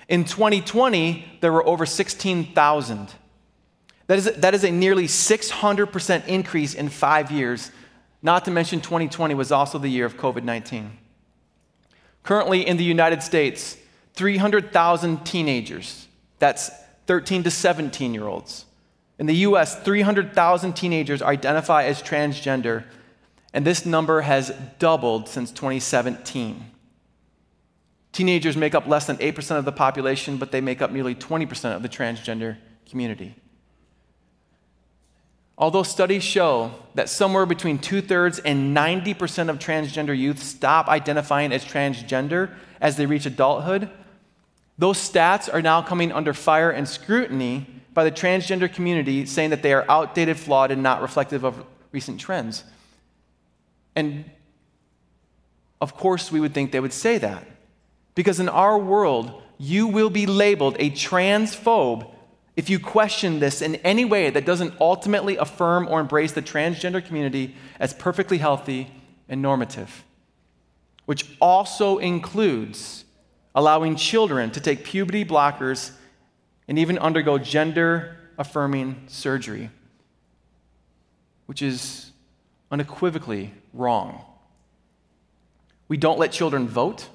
In 0.08 0.24
2020, 0.24 1.38
there 1.40 1.52
were 1.52 1.66
over 1.66 1.86
16,000. 1.86 3.14
That 4.06 4.18
is, 4.18 4.24
that 4.24 4.54
is 4.54 4.64
a 4.64 4.70
nearly 4.70 5.04
600% 5.04 6.26
increase 6.26 6.74
in 6.74 6.88
five 6.88 7.30
years, 7.30 7.70
not 8.22 8.44
to 8.44 8.50
mention 8.50 8.80
2020 8.80 9.34
was 9.34 9.52
also 9.52 9.78
the 9.78 9.88
year 9.88 10.04
of 10.04 10.16
COVID 10.16 10.44
19. 10.44 10.98
Currently 12.22 12.66
in 12.66 12.76
the 12.76 12.84
United 12.84 13.22
States, 13.22 13.76
300,000 14.14 15.24
teenagers, 15.24 16.06
that's 16.38 16.70
13 17.06 17.44
to 17.44 17.50
17 17.50 18.14
year 18.14 18.26
olds, 18.26 18.66
in 19.18 19.26
the 19.26 19.36
US, 19.36 19.78
300,000 19.80 20.72
teenagers 20.72 21.22
identify 21.22 21.84
as 21.84 22.02
transgender, 22.02 22.84
and 23.52 23.64
this 23.64 23.86
number 23.86 24.22
has 24.22 24.52
doubled 24.80 25.28
since 25.28 25.52
2017. 25.52 26.71
Teenagers 28.12 28.56
make 28.56 28.74
up 28.74 28.86
less 28.86 29.06
than 29.06 29.16
8% 29.16 29.58
of 29.58 29.64
the 29.64 29.72
population, 29.72 30.36
but 30.36 30.52
they 30.52 30.60
make 30.60 30.82
up 30.82 30.90
nearly 30.90 31.14
20% 31.14 31.74
of 31.74 31.82
the 31.82 31.88
transgender 31.88 32.58
community. 32.88 33.34
Although 35.56 35.82
studies 35.82 36.22
show 36.22 36.72
that 36.94 37.08
somewhere 37.08 37.46
between 37.46 37.78
two 37.78 38.02
thirds 38.02 38.38
and 38.38 38.76
90% 38.76 39.48
of 39.48 39.58
transgender 39.58 40.16
youth 40.16 40.42
stop 40.42 40.88
identifying 40.88 41.52
as 41.52 41.64
transgender 41.64 42.50
as 42.80 42.96
they 42.96 43.06
reach 43.06 43.26
adulthood, 43.26 43.88
those 44.76 44.98
stats 44.98 45.52
are 45.52 45.62
now 45.62 45.80
coming 45.80 46.10
under 46.10 46.34
fire 46.34 46.70
and 46.70 46.88
scrutiny 46.88 47.66
by 47.94 48.04
the 48.04 48.10
transgender 48.10 48.72
community, 48.72 49.26
saying 49.26 49.50
that 49.50 49.62
they 49.62 49.72
are 49.72 49.84
outdated, 49.88 50.36
flawed, 50.38 50.70
and 50.70 50.82
not 50.82 51.02
reflective 51.02 51.44
of 51.44 51.64
recent 51.92 52.18
trends. 52.18 52.64
And 53.94 54.24
of 55.80 55.94
course, 55.96 56.32
we 56.32 56.40
would 56.40 56.54
think 56.54 56.72
they 56.72 56.80
would 56.80 56.92
say 56.92 57.18
that. 57.18 57.46
Because 58.14 58.40
in 58.40 58.48
our 58.48 58.78
world, 58.78 59.42
you 59.58 59.86
will 59.86 60.10
be 60.10 60.26
labeled 60.26 60.76
a 60.78 60.90
transphobe 60.90 62.08
if 62.56 62.68
you 62.68 62.78
question 62.78 63.40
this 63.40 63.62
in 63.62 63.76
any 63.76 64.04
way 64.04 64.28
that 64.28 64.44
doesn't 64.44 64.74
ultimately 64.80 65.36
affirm 65.36 65.88
or 65.88 66.00
embrace 66.00 66.32
the 66.32 66.42
transgender 66.42 67.04
community 67.04 67.54
as 67.80 67.94
perfectly 67.94 68.38
healthy 68.38 68.90
and 69.28 69.40
normative, 69.40 70.04
which 71.06 71.36
also 71.40 71.98
includes 71.98 73.04
allowing 73.54 73.96
children 73.96 74.50
to 74.50 74.60
take 74.60 74.84
puberty 74.84 75.24
blockers 75.24 75.92
and 76.68 76.78
even 76.78 76.98
undergo 76.98 77.38
gender 77.38 78.18
affirming 78.36 79.02
surgery, 79.06 79.70
which 81.46 81.62
is 81.62 82.12
unequivocally 82.70 83.52
wrong. 83.72 84.24
We 85.88 85.96
don't 85.96 86.18
let 86.18 86.32
children 86.32 86.68
vote. 86.68 87.08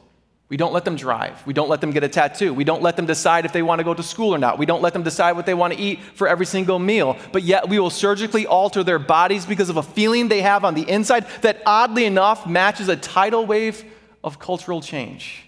We 0.50 0.56
don't 0.56 0.72
let 0.72 0.86
them 0.86 0.96
drive. 0.96 1.46
We 1.46 1.54
don't 1.54 1.68
let 1.68 1.82
them 1.82 1.92
get 1.92 2.06
a 2.06 2.10
tattoo. 2.10 2.54
We 2.54 2.64
don't 2.64 2.82
let 2.82 2.96
them 2.96 3.06
decide 3.06 3.44
if 3.44 3.52
they 3.52 3.62
want 3.62 3.80
to 3.80 3.84
go 3.84 3.94
to 3.94 4.04
school 4.04 4.34
or 4.34 4.38
not. 4.38 4.58
We 4.58 4.66
don't 4.66 4.82
let 4.82 4.94
them 4.94 5.04
decide 5.04 5.34
what 5.34 5.46
they 5.46 5.54
want 5.54 5.74
to 5.74 5.80
eat 5.80 6.00
for 6.14 6.28
every 6.28 6.46
single 6.46 6.80
meal. 6.80 7.18
But 7.34 7.44
yet 7.44 7.68
we 7.68 7.80
will 7.80 7.90
surgically 7.90 8.48
alter 8.48 8.82
their 8.82 9.00
bodies 9.00 9.46
because 9.46 9.70
of 9.70 9.76
a 9.76 9.84
feeling 9.84 10.30
they 10.30 10.42
have 10.42 10.64
on 10.64 10.74
the 10.74 10.90
inside 10.90 11.26
that 11.42 11.62
oddly 11.66 12.06
enough 12.06 12.48
matches 12.48 12.88
a 12.88 12.96
tidal 12.96 13.46
wave 13.46 13.84
of 14.24 14.40
cultural 14.40 14.80
change. 14.80 15.44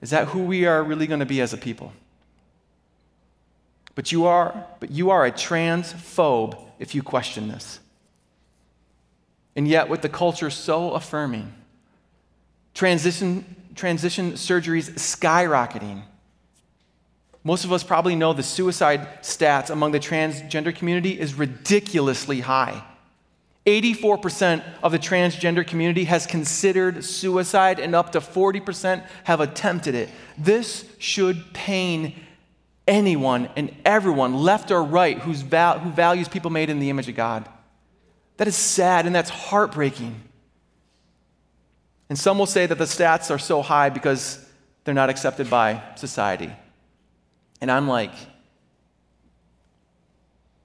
Is 0.00 0.10
that 0.10 0.28
who 0.28 0.42
we 0.42 0.66
are 0.66 0.82
really 0.82 1.06
going 1.06 1.20
to 1.20 1.26
be 1.26 1.40
as 1.40 1.52
a 1.52 1.56
people? 1.56 1.92
But 3.94 4.10
you 4.10 4.26
are, 4.26 4.66
but 4.80 4.90
you 4.90 5.10
are 5.10 5.26
a 5.26 5.30
transphobe 5.30 6.58
if 6.80 6.94
you 6.94 7.02
question 7.02 7.48
this. 7.48 7.78
And 9.54 9.68
yet, 9.68 9.88
with 9.88 10.02
the 10.02 10.08
culture 10.08 10.48
so 10.48 10.92
affirming, 10.92 11.52
transition 12.72 13.44
transition 13.74 14.32
surgeries 14.32 14.90
skyrocketing. 14.92 16.02
Most 17.42 17.64
of 17.64 17.72
us 17.72 17.82
probably 17.82 18.14
know 18.14 18.32
the 18.32 18.42
suicide 18.42 19.22
stats 19.22 19.70
among 19.70 19.92
the 19.92 20.00
transgender 20.00 20.74
community 20.74 21.18
is 21.18 21.34
ridiculously 21.34 22.40
high. 22.40 22.84
84% 23.66 24.62
of 24.82 24.92
the 24.92 24.98
transgender 24.98 25.66
community 25.66 26.04
has 26.04 26.26
considered 26.26 27.04
suicide, 27.04 27.78
and 27.78 27.94
up 27.94 28.12
to 28.12 28.20
40% 28.20 29.04
have 29.24 29.40
attempted 29.40 29.94
it. 29.94 30.08
This 30.36 30.84
should 30.98 31.52
pain 31.52 32.14
anyone 32.88 33.48
and 33.56 33.74
everyone, 33.84 34.34
left 34.34 34.70
or 34.70 34.82
right, 34.82 35.18
who's 35.18 35.42
val- 35.42 35.78
who 35.78 35.90
values 35.90 36.28
people 36.28 36.50
made 36.50 36.70
in 36.70 36.80
the 36.80 36.90
image 36.90 37.08
of 37.08 37.14
God. 37.14 37.48
That 38.38 38.48
is 38.48 38.56
sad 38.56 39.06
and 39.06 39.14
that's 39.14 39.30
heartbreaking. 39.30 40.20
And 42.10 42.18
some 42.18 42.38
will 42.38 42.46
say 42.46 42.66
that 42.66 42.76
the 42.76 42.84
stats 42.84 43.30
are 43.30 43.38
so 43.38 43.62
high 43.62 43.88
because 43.88 44.44
they're 44.84 44.92
not 44.92 45.08
accepted 45.08 45.48
by 45.48 45.80
society. 45.94 46.52
And 47.60 47.70
I'm 47.70 47.86
like, 47.86 48.12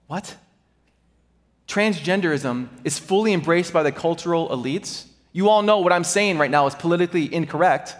what? 0.08 0.36
Transgenderism 1.68 2.68
is 2.84 2.98
fully 2.98 3.32
embraced 3.32 3.74
by 3.74 3.84
the 3.84 3.92
cultural 3.92 4.50
elites. 4.50 5.06
You 5.34 5.50
all 5.50 5.62
know 5.62 5.80
what 5.80 5.94
I'm 5.94 6.04
saying 6.04 6.40
right 6.40 6.50
now 6.50 6.66
is 6.66 6.74
politically 6.74 7.32
incorrect. 7.32 7.96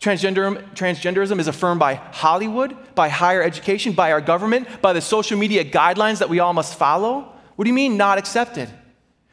Transgender, 0.00 0.62
transgenderism 0.74 1.38
is 1.38 1.48
affirmed 1.48 1.80
by 1.80 1.94
Hollywood, 1.94 2.76
by 2.94 3.08
higher 3.08 3.42
education, 3.42 3.94
by 3.94 4.12
our 4.12 4.20
government, 4.20 4.68
by 4.82 4.92
the 4.92 5.00
social 5.00 5.38
media 5.38 5.64
guidelines 5.64 6.18
that 6.18 6.28
we 6.28 6.40
all 6.40 6.52
must 6.52 6.78
follow. 6.78 7.32
What 7.54 7.64
do 7.64 7.70
you 7.70 7.74
mean 7.74 7.96
not 7.96 8.18
accepted? 8.18 8.68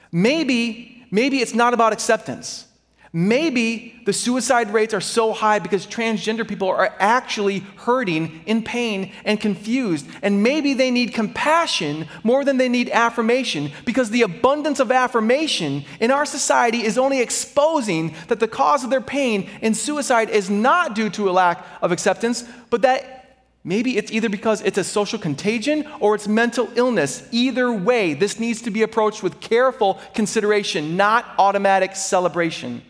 Maybe, 0.10 1.06
maybe 1.12 1.40
it's 1.40 1.54
not 1.54 1.74
about 1.74 1.92
acceptance. 1.92 2.68
Maybe 3.16 4.02
the 4.06 4.12
suicide 4.12 4.74
rates 4.74 4.92
are 4.92 5.00
so 5.00 5.34
high 5.34 5.60
because 5.60 5.86
transgender 5.86 6.48
people 6.48 6.68
are 6.68 6.96
actually 7.00 7.60
hurting, 7.78 8.42
in 8.48 8.64
pain, 8.64 9.12
and 9.24 9.40
confused. 9.40 10.08
And 10.24 10.42
maybe 10.42 10.74
they 10.74 10.90
need 10.90 11.14
compassion 11.14 12.08
more 12.24 12.44
than 12.44 12.58
they 12.58 12.70
need 12.70 12.90
affirmation 12.90 13.72
because 13.86 14.10
the 14.10 14.24
abundance 14.24 14.80
of 14.80 14.92
affirmation 14.92 15.86
in 16.00 16.10
our 16.10 16.26
society 16.26 16.84
is 16.84 16.98
only 16.98 17.22
exposing 17.22 18.16
that 18.30 18.40
the 18.40 18.48
cause 18.48 18.84
of 18.84 18.90
their 18.90 19.00
pain 19.00 19.48
and 19.62 19.78
suicide 19.78 20.32
is 20.32 20.50
not 20.50 20.96
due 20.96 21.12
to 21.12 21.30
a 21.30 21.32
lack 21.32 21.64
of 21.84 21.92
acceptance, 21.92 22.44
but 22.72 22.82
that 22.82 23.20
Maybe 23.66 23.96
it's 23.96 24.12
either 24.12 24.28
because 24.28 24.62
it's 24.62 24.78
a 24.78 24.84
social 24.84 25.18
contagion 25.18 25.88
or 26.02 26.16
it's 26.16 26.28
mental 26.28 26.70
illness. 26.76 27.26
Either 27.32 27.72
way, 27.72 28.14
this 28.14 28.38
needs 28.38 28.62
to 28.64 28.72
be 28.72 28.82
approached 28.82 29.24
with 29.24 29.40
careful 29.40 30.02
consideration, 30.14 30.98
not 30.98 31.24
automatic 31.38 31.96
celebration. 31.96 32.82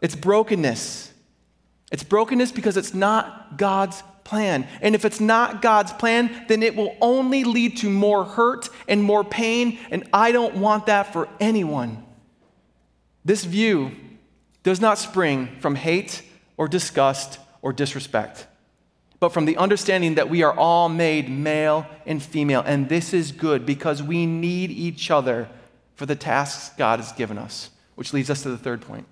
It's 0.00 0.14
brokenness. 0.14 1.12
It's 1.90 2.02
brokenness 2.02 2.52
because 2.52 2.76
it's 2.76 2.94
not 2.94 3.56
God's 3.56 4.02
plan. 4.28 4.66
And 4.82 4.94
if 4.94 5.04
it's 5.04 5.20
not 5.20 5.62
God's 5.62 5.92
plan, 5.92 6.44
then 6.48 6.62
it 6.62 6.76
will 6.76 6.96
only 7.00 7.44
lead 7.44 7.78
to 7.78 7.88
more 7.88 8.24
hurt 8.24 8.68
and 8.86 9.02
more 9.02 9.24
pain, 9.24 9.78
and 9.90 10.06
I 10.12 10.32
don't 10.32 10.56
want 10.56 10.86
that 10.86 11.12
for 11.14 11.28
anyone. 11.40 12.04
This 13.24 13.44
view 13.44 13.92
does 14.62 14.80
not 14.80 14.98
spring 14.98 15.48
from 15.60 15.76
hate 15.76 16.22
or 16.58 16.68
disgust 16.68 17.38
or 17.62 17.72
disrespect, 17.72 18.46
but 19.18 19.30
from 19.30 19.46
the 19.46 19.56
understanding 19.56 20.16
that 20.16 20.28
we 20.28 20.42
are 20.42 20.52
all 20.52 20.90
made 20.90 21.30
male 21.30 21.86
and 22.04 22.22
female, 22.22 22.62
and 22.66 22.88
this 22.88 23.14
is 23.14 23.32
good 23.32 23.64
because 23.64 24.02
we 24.02 24.26
need 24.26 24.70
each 24.70 25.10
other 25.10 25.48
for 25.94 26.04
the 26.04 26.14
tasks 26.14 26.76
God 26.76 27.00
has 27.00 27.12
given 27.12 27.38
us, 27.38 27.70
which 27.94 28.12
leads 28.12 28.28
us 28.28 28.42
to 28.42 28.50
the 28.50 28.58
third 28.58 28.82
point 28.82 29.06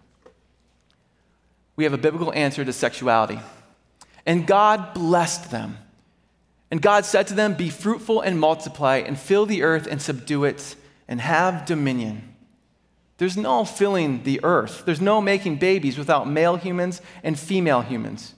we 1.77 1.85
have 1.85 1.93
a 1.93 1.99
biblical 1.99 2.33
answer 2.33 2.65
to 2.65 2.73
sexuality. 2.73 3.39
And 4.25 4.47
God 4.47 4.95
blessed 4.95 5.51
them. 5.51 5.79
And 6.71 6.83
God 6.83 7.05
said 7.05 7.29
to 7.29 7.35
them, 7.35 7.55
Be 7.55 7.69
fruitful 7.69 8.23
and 8.23 8.41
multiply, 8.41 8.97
and 8.97 9.19
fill 9.19 9.47
the 9.47 9.63
earth 9.63 9.87
and 9.87 10.03
subdue 10.03 10.45
it, 10.45 10.75
and 11.07 11.21
have 11.21 11.65
dominion. 11.67 12.35
There's 13.19 13.37
no 13.37 13.65
filling 13.65 14.25
the 14.25 14.41
earth, 14.43 14.85
there's 14.85 15.01
no 15.01 15.21
making 15.21 15.57
babies 15.57 15.97
without 15.97 16.29
male 16.29 16.57
humans 16.57 17.01
and 17.23 17.39
female 17.39 17.83
humans. 17.83 18.35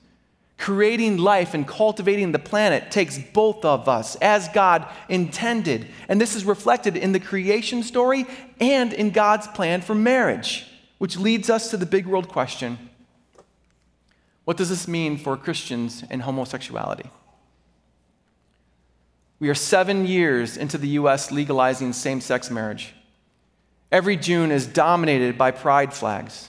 Creating 0.58 1.18
life 1.18 1.54
and 1.54 1.66
cultivating 1.66 2.32
the 2.32 2.38
planet 2.38 2.90
takes 2.90 3.16
both 3.16 3.64
of 3.64 3.88
us 3.88 4.16
as 4.16 4.48
God 4.48 4.86
intended. 5.08 5.86
And 6.08 6.20
this 6.20 6.34
is 6.34 6.44
reflected 6.44 6.96
in 6.96 7.12
the 7.12 7.20
creation 7.20 7.84
story 7.84 8.26
and 8.60 8.92
in 8.92 9.10
God's 9.10 9.46
plan 9.46 9.82
for 9.82 9.94
marriage, 9.94 10.66
which 10.98 11.16
leads 11.16 11.48
us 11.48 11.70
to 11.70 11.76
the 11.76 11.86
big 11.86 12.06
world 12.06 12.28
question 12.28 12.87
what 14.48 14.56
does 14.56 14.70
this 14.70 14.88
mean 14.88 15.18
for 15.18 15.36
Christians 15.36 16.02
and 16.08 16.22
homosexuality? 16.22 17.10
We 19.40 19.50
are 19.50 19.54
seven 19.54 20.06
years 20.06 20.56
into 20.56 20.78
the 20.78 20.88
U.S. 21.00 21.30
legalizing 21.30 21.92
same 21.92 22.22
sex 22.22 22.50
marriage. 22.50 22.94
Every 23.92 24.16
June 24.16 24.50
is 24.50 24.64
dominated 24.66 25.36
by 25.36 25.50
pride 25.50 25.92
flags. 25.92 26.48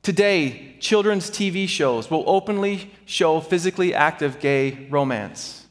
Today, 0.00 0.76
children's 0.80 1.30
TV 1.30 1.68
shows 1.68 2.10
will 2.10 2.24
openly 2.26 2.90
show 3.04 3.40
physically 3.40 3.94
active 3.94 4.40
gay 4.40 4.86
romance. 4.88 5.66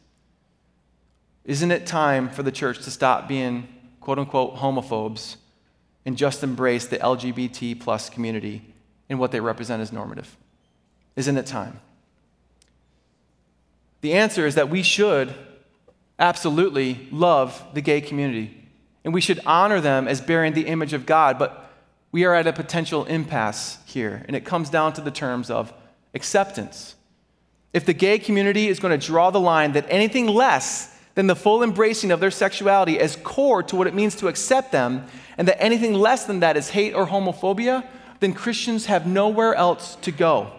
Isn't 1.45 1.71
it 1.71 1.87
time 1.87 2.29
for 2.29 2.43
the 2.43 2.51
church 2.51 2.83
to 2.83 2.91
stop 2.91 3.27
being 3.27 3.67
quote 4.01 4.19
unquote 4.19 4.57
homophobes 4.57 5.37
and 6.05 6.15
just 6.15 6.43
embrace 6.43 6.85
the 6.85 6.99
LGBT 6.99 7.79
plus 7.79 8.07
community 8.07 8.71
and 9.09 9.17
what 9.17 9.31
they 9.31 9.39
represent 9.39 9.81
as 9.81 9.91
normative? 9.91 10.37
Isn't 11.19 11.37
it 11.37 11.47
time? 11.47 11.81
The 13.99 14.13
answer 14.13 14.47
is 14.47 14.55
that 14.55 14.69
we 14.69 14.83
should 14.83 15.35
absolutely 16.17 17.09
love 17.11 17.61
the 17.73 17.81
gay 17.81 17.99
community 17.99 18.55
and 19.03 19.13
we 19.13 19.19
should 19.19 19.41
honor 19.45 19.81
them 19.81 20.07
as 20.07 20.21
bearing 20.21 20.53
the 20.53 20.67
image 20.67 20.93
of 20.93 21.05
God, 21.05 21.37
but 21.37 21.73
we 22.13 22.23
are 22.23 22.33
at 22.33 22.47
a 22.47 22.53
potential 22.53 23.03
impasse 23.03 23.79
here, 23.85 24.23
and 24.27 24.35
it 24.35 24.45
comes 24.45 24.69
down 24.69 24.93
to 24.93 25.01
the 25.01 25.11
terms 25.11 25.51
of 25.51 25.73
acceptance. 26.13 26.95
If 27.73 27.85
the 27.85 27.93
gay 27.93 28.17
community 28.17 28.69
is 28.69 28.79
going 28.79 28.97
to 28.97 29.05
draw 29.05 29.29
the 29.29 29.41
line 29.41 29.73
that 29.73 29.87
anything 29.89 30.25
less 30.27 30.97
than 31.15 31.27
the 31.27 31.35
full 31.35 31.63
embracing 31.63 32.11
of 32.11 32.21
their 32.21 32.31
sexuality 32.31 32.97
as 32.97 33.17
core 33.17 33.61
to 33.63 33.75
what 33.75 33.87
it 33.87 33.93
means 33.93 34.15
to 34.15 34.29
accept 34.29 34.71
them, 34.71 35.05
and 35.37 35.49
that 35.49 35.61
anything 35.61 35.93
less 35.93 36.23
than 36.23 36.39
that 36.39 36.55
is 36.55 36.69
hate 36.69 36.93
or 36.93 37.07
homophobia, 37.07 37.85
then 38.21 38.31
Christians 38.31 38.85
have 38.85 39.05
nowhere 39.05 39.53
else 39.53 39.95
to 39.97 40.13
go. 40.13 40.53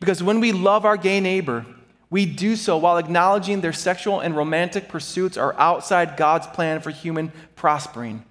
Because 0.00 0.22
when 0.22 0.40
we 0.40 0.52
love 0.52 0.84
our 0.84 0.96
gay 0.96 1.20
neighbor, 1.20 1.66
We 2.10 2.24
do 2.24 2.56
so 2.56 2.78
while 2.78 2.96
acknowledging 2.96 3.60
their 3.60 3.72
sexual 3.72 4.20
and 4.20 4.34
romantic 4.34 4.88
pursuits 4.88 5.36
are 5.36 5.54
outside 5.58 6.16
God's 6.16 6.46
plan 6.46 6.80
for 6.80 6.90
human 6.90 7.32
prospering. 7.54 8.24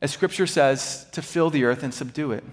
As 0.00 0.12
scripture 0.12 0.46
says, 0.46 1.06
to 1.12 1.22
fill 1.22 1.50
the 1.50 1.64
earth 1.64 1.82
and 1.82 1.92
subdue 1.92 2.32
it. 2.32 2.44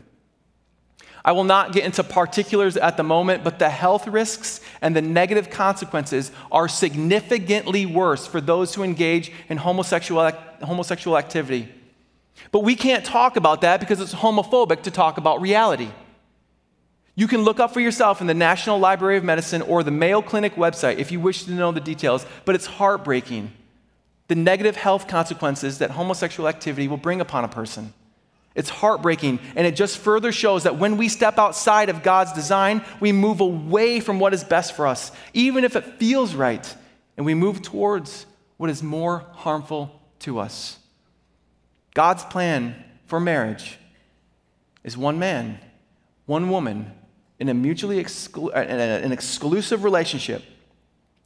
I 1.26 1.32
will 1.32 1.44
not 1.44 1.72
get 1.72 1.86
into 1.86 2.04
particulars 2.04 2.76
at 2.76 2.98
the 2.98 3.04
moment, 3.04 3.44
but 3.44 3.60
the 3.60 3.70
health 3.70 4.08
risks 4.08 4.60
and 4.82 4.96
the 4.96 5.02
negative 5.02 5.50
consequences 5.50 6.32
are 6.52 6.68
significantly 6.68 7.86
worse 7.86 8.28
for 8.28 8.42
those 8.42 8.76
who 8.76 8.84
engage 8.84 9.32
in 9.48 9.58
homosexual, 9.58 10.30
homosexual 10.62 11.18
activity. 11.18 11.70
But 12.52 12.62
we 12.62 12.76
can't 12.76 13.06
talk 13.06 13.38
about 13.38 13.62
that 13.62 13.80
because 13.80 14.02
it's 14.02 14.14
homophobic 14.14 14.82
to 14.84 14.92
talk 14.92 15.18
about 15.18 15.40
reality. 15.40 15.90
You 17.16 17.28
can 17.28 17.44
look 17.44 17.60
up 17.60 17.74
for 17.74 17.80
yourself 17.80 18.22
in 18.22 18.28
the 18.28 18.34
National 18.34 18.80
Library 18.80 19.18
of 19.18 19.24
Medicine 19.24 19.62
or 19.62 19.84
the 19.84 19.92
Mayo 19.92 20.22
Clinic 20.22 20.56
website 20.56 20.98
if 20.98 21.12
you 21.12 21.20
wish 21.20 21.44
to 21.44 21.52
know 21.52 21.72
the 21.72 21.80
details, 21.80 22.26
but 22.46 22.56
it's 22.56 22.66
heartbreaking 22.66 23.52
the 24.28 24.36
negative 24.36 24.76
health 24.76 25.08
consequences 25.08 25.80
that 25.80 25.92
homosexual 25.92 26.50
activity 26.50 26.88
will 26.88 26.98
bring 26.98 27.22
upon 27.22 27.44
a 27.44 27.48
person. 27.48 27.94
It's 28.56 28.70
heartbreaking, 28.70 29.40
and 29.56 29.68
it 29.68 29.76
just 29.76 29.98
further 29.98 30.32
shows 30.32 30.64
that 30.64 30.78
when 30.78 30.98
we 30.98 31.10
step 31.10 31.38
outside 31.38 31.90
of 31.90 32.04
God's 32.04 32.34
design, 32.34 32.84
we 33.00 33.12
move 33.12 33.42
away 33.42 34.00
from 34.00 34.20
what 34.20 34.34
is 34.34 34.44
best 34.44 34.76
for 34.76 34.88
us, 34.88 35.12
even 35.34 35.64
if 35.64 35.76
it 35.76 36.00
feels 36.00 36.34
right, 36.34 36.76
and 37.18 37.26
we 37.26 37.34
move 37.34 37.62
towards 37.62 38.26
what 38.58 38.70
is 38.70 38.82
more 38.82 39.26
harmful 39.34 40.02
to 40.20 40.40
us. 40.40 40.78
God's 41.94 42.24
plan 42.24 42.76
for 43.06 43.20
marriage 43.20 43.78
is 44.84 44.98
one 44.98 45.20
man, 45.20 45.60
one 46.26 46.50
woman, 46.50 46.92
in 47.44 47.50
a 47.50 47.54
mutually 47.54 48.02
exclu- 48.02 48.56
uh, 48.56 48.60
an 48.60 49.12
exclusive 49.12 49.84
relationship 49.84 50.42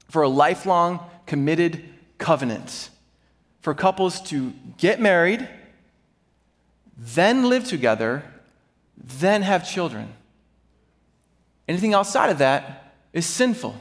for 0.10 0.24
a 0.24 0.28
lifelong 0.28 1.00
committed 1.28 1.84
covenant 2.18 2.90
for 3.62 3.76
couples 3.76 4.20
to 4.22 4.52
get 4.80 5.00
married, 5.00 5.48
then 6.98 7.50
live 7.50 7.66
together, 7.66 8.24
then 8.98 9.44
have 9.44 9.70
children. 9.70 10.12
Anything 11.68 11.94
outside 11.94 12.32
of 12.32 12.40
that 12.40 12.96
is 13.14 13.28
sinful. 13.28 13.76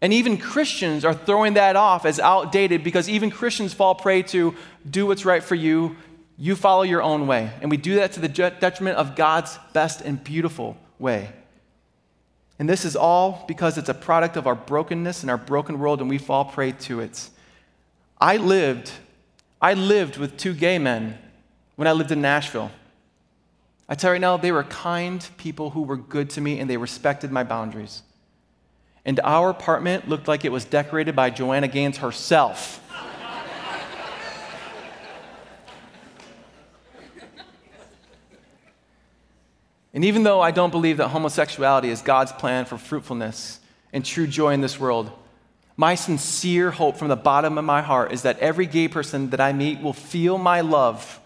And 0.00 0.14
even 0.14 0.38
Christians 0.38 1.04
are 1.04 1.12
throwing 1.12 1.54
that 1.54 1.76
off 1.76 2.06
as 2.06 2.18
outdated 2.18 2.82
because 2.82 3.06
even 3.06 3.30
Christians 3.30 3.74
fall 3.74 3.94
prey 3.94 4.22
to 4.22 4.54
do 4.88 5.06
what's 5.06 5.26
right 5.26 5.42
for 5.42 5.56
you, 5.56 5.96
you 6.38 6.56
follow 6.56 6.84
your 6.84 7.02
own 7.02 7.26
way. 7.26 7.50
And 7.60 7.70
we 7.70 7.76
do 7.76 7.96
that 7.96 8.12
to 8.12 8.20
the 8.20 8.28
detriment 8.28 8.96
of 8.96 9.14
God's 9.14 9.58
best 9.74 10.00
and 10.00 10.24
beautiful 10.24 10.78
way. 10.98 11.32
And 12.60 12.68
this 12.68 12.84
is 12.84 12.94
all 12.94 13.42
because 13.48 13.78
it's 13.78 13.88
a 13.88 13.94
product 13.94 14.36
of 14.36 14.46
our 14.46 14.54
brokenness 14.54 15.22
and 15.22 15.30
our 15.30 15.38
broken 15.38 15.78
world, 15.78 16.02
and 16.02 16.10
we 16.10 16.18
fall 16.18 16.44
prey 16.44 16.72
to 16.72 17.00
it. 17.00 17.30
I 18.20 18.36
lived, 18.36 18.92
I 19.62 19.72
lived 19.72 20.18
with 20.18 20.36
two 20.36 20.52
gay 20.52 20.78
men 20.78 21.16
when 21.76 21.88
I 21.88 21.92
lived 21.92 22.12
in 22.12 22.20
Nashville. 22.20 22.70
I 23.88 23.94
tell 23.94 24.10
you 24.10 24.12
right 24.12 24.20
now, 24.20 24.36
they 24.36 24.52
were 24.52 24.64
kind 24.64 25.26
people 25.38 25.70
who 25.70 25.80
were 25.80 25.96
good 25.96 26.28
to 26.30 26.42
me 26.42 26.60
and 26.60 26.68
they 26.68 26.76
respected 26.76 27.32
my 27.32 27.44
boundaries. 27.44 28.02
And 29.06 29.18
our 29.24 29.48
apartment 29.48 30.10
looked 30.10 30.28
like 30.28 30.44
it 30.44 30.52
was 30.52 30.66
decorated 30.66 31.16
by 31.16 31.30
Joanna 31.30 31.66
Gaines 31.66 31.96
herself. 31.96 32.86
And 40.00 40.06
even 40.06 40.22
though 40.22 40.40
I 40.40 40.50
don't 40.50 40.70
believe 40.70 40.96
that 40.96 41.08
homosexuality 41.08 41.90
is 41.90 42.00
God's 42.00 42.32
plan 42.32 42.64
for 42.64 42.78
fruitfulness 42.78 43.60
and 43.92 44.02
true 44.02 44.26
joy 44.26 44.54
in 44.54 44.62
this 44.62 44.80
world, 44.80 45.10
my 45.76 45.94
sincere 45.94 46.70
hope 46.70 46.96
from 46.96 47.08
the 47.08 47.16
bottom 47.16 47.58
of 47.58 47.66
my 47.66 47.82
heart 47.82 48.10
is 48.10 48.22
that 48.22 48.38
every 48.38 48.64
gay 48.64 48.88
person 48.88 49.28
that 49.28 49.42
I 49.42 49.52
meet 49.52 49.82
will 49.82 49.92
feel 49.92 50.38
my 50.38 50.62
love 50.62 51.20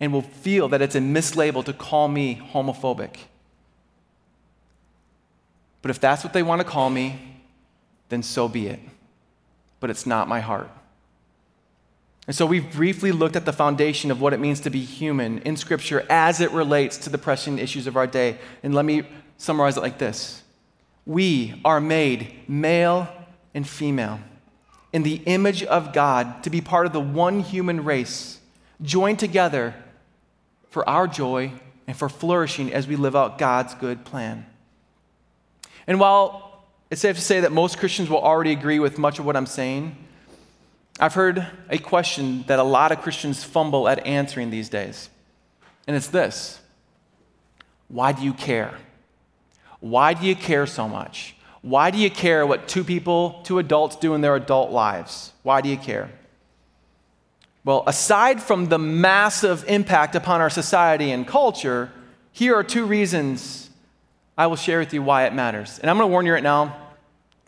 and 0.00 0.12
will 0.12 0.22
feel 0.22 0.66
that 0.70 0.82
it's 0.82 0.96
a 0.96 1.00
mislabel 1.00 1.64
to 1.64 1.72
call 1.72 2.08
me 2.08 2.42
homophobic. 2.52 3.14
But 5.80 5.92
if 5.92 6.00
that's 6.00 6.24
what 6.24 6.32
they 6.32 6.42
want 6.42 6.60
to 6.60 6.66
call 6.66 6.90
me, 6.90 7.20
then 8.08 8.24
so 8.24 8.48
be 8.48 8.66
it. 8.66 8.80
But 9.78 9.90
it's 9.90 10.06
not 10.06 10.26
my 10.26 10.40
heart. 10.40 10.68
And 12.26 12.36
so 12.36 12.46
we've 12.46 12.70
briefly 12.70 13.12
looked 13.12 13.36
at 13.36 13.44
the 13.44 13.52
foundation 13.52 14.10
of 14.10 14.20
what 14.20 14.32
it 14.32 14.40
means 14.40 14.60
to 14.60 14.70
be 14.70 14.80
human 14.80 15.38
in 15.38 15.56
Scripture 15.56 16.06
as 16.08 16.40
it 16.40 16.50
relates 16.52 16.96
to 16.98 17.10
the 17.10 17.18
pressing 17.18 17.58
issues 17.58 17.86
of 17.86 17.96
our 17.96 18.06
day. 18.06 18.38
And 18.62 18.74
let 18.74 18.84
me 18.84 19.04
summarize 19.36 19.76
it 19.76 19.80
like 19.80 19.98
this 19.98 20.42
We 21.06 21.60
are 21.64 21.80
made 21.80 22.48
male 22.48 23.08
and 23.54 23.66
female 23.68 24.20
in 24.92 25.02
the 25.02 25.22
image 25.26 25.62
of 25.62 25.92
God 25.92 26.42
to 26.44 26.50
be 26.50 26.60
part 26.60 26.86
of 26.86 26.92
the 26.92 27.00
one 27.00 27.40
human 27.40 27.84
race, 27.84 28.38
joined 28.82 29.18
together 29.18 29.74
for 30.68 30.88
our 30.88 31.06
joy 31.06 31.52
and 31.86 31.96
for 31.96 32.08
flourishing 32.08 32.72
as 32.72 32.86
we 32.86 32.96
live 32.96 33.16
out 33.16 33.38
God's 33.38 33.74
good 33.74 34.04
plan. 34.04 34.46
And 35.86 35.98
while 35.98 36.64
it's 36.90 37.00
safe 37.00 37.16
to 37.16 37.22
say 37.22 37.40
that 37.40 37.52
most 37.52 37.78
Christians 37.78 38.08
will 38.08 38.20
already 38.20 38.52
agree 38.52 38.78
with 38.78 38.98
much 38.98 39.18
of 39.18 39.24
what 39.24 39.36
I'm 39.36 39.46
saying, 39.46 39.96
I've 41.00 41.14
heard 41.14 41.46
a 41.70 41.78
question 41.78 42.44
that 42.46 42.58
a 42.58 42.62
lot 42.62 42.92
of 42.92 43.00
Christians 43.00 43.42
fumble 43.42 43.88
at 43.88 44.06
answering 44.06 44.50
these 44.50 44.68
days. 44.68 45.08
And 45.86 45.96
it's 45.96 46.08
this 46.08 46.60
Why 47.88 48.12
do 48.12 48.22
you 48.22 48.34
care? 48.34 48.74
Why 49.80 50.12
do 50.12 50.26
you 50.26 50.36
care 50.36 50.66
so 50.66 50.86
much? 50.86 51.34
Why 51.62 51.90
do 51.90 51.98
you 51.98 52.10
care 52.10 52.46
what 52.46 52.68
two 52.68 52.84
people, 52.84 53.40
two 53.44 53.58
adults 53.58 53.96
do 53.96 54.14
in 54.14 54.20
their 54.20 54.36
adult 54.36 54.70
lives? 54.70 55.32
Why 55.42 55.62
do 55.62 55.70
you 55.70 55.78
care? 55.78 56.10
Well, 57.64 57.82
aside 57.86 58.42
from 58.42 58.68
the 58.68 58.78
massive 58.78 59.64
impact 59.68 60.14
upon 60.14 60.40
our 60.40 60.48
society 60.50 61.10
and 61.10 61.26
culture, 61.26 61.90
here 62.32 62.54
are 62.54 62.64
two 62.64 62.86
reasons 62.86 63.70
I 64.36 64.46
will 64.46 64.56
share 64.56 64.78
with 64.78 64.94
you 64.94 65.02
why 65.02 65.26
it 65.26 65.34
matters. 65.34 65.78
And 65.78 65.90
I'm 65.90 65.96
going 65.96 66.08
to 66.08 66.12
warn 66.12 66.24
you 66.24 66.32
right 66.32 66.42
now 66.42 66.76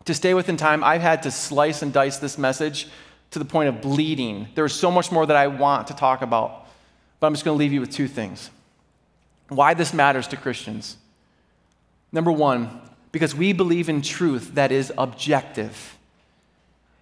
to 0.04 0.14
stay 0.14 0.34
within 0.34 0.56
time. 0.56 0.84
I've 0.84 1.00
had 1.00 1.22
to 1.22 1.30
slice 1.30 1.80
and 1.82 1.92
dice 1.92 2.18
this 2.18 2.36
message 2.36 2.88
to 3.32 3.38
the 3.38 3.44
point 3.44 3.68
of 3.68 3.80
bleeding. 3.80 4.48
There's 4.54 4.74
so 4.74 4.90
much 4.90 5.10
more 5.10 5.26
that 5.26 5.36
I 5.36 5.48
want 5.48 5.88
to 5.88 5.94
talk 5.94 6.22
about, 6.22 6.66
but 7.18 7.26
I'm 7.26 7.32
just 7.32 7.44
going 7.44 7.56
to 7.56 7.58
leave 7.58 7.72
you 7.72 7.80
with 7.80 7.90
two 7.90 8.08
things. 8.08 8.50
Why 9.48 9.74
this 9.74 9.92
matters 9.92 10.28
to 10.28 10.36
Christians. 10.36 10.96
Number 12.12 12.30
one, 12.30 12.80
because 13.10 13.34
we 13.34 13.52
believe 13.52 13.88
in 13.88 14.02
truth 14.02 14.54
that 14.54 14.72
is 14.72 14.92
objective. 14.96 15.98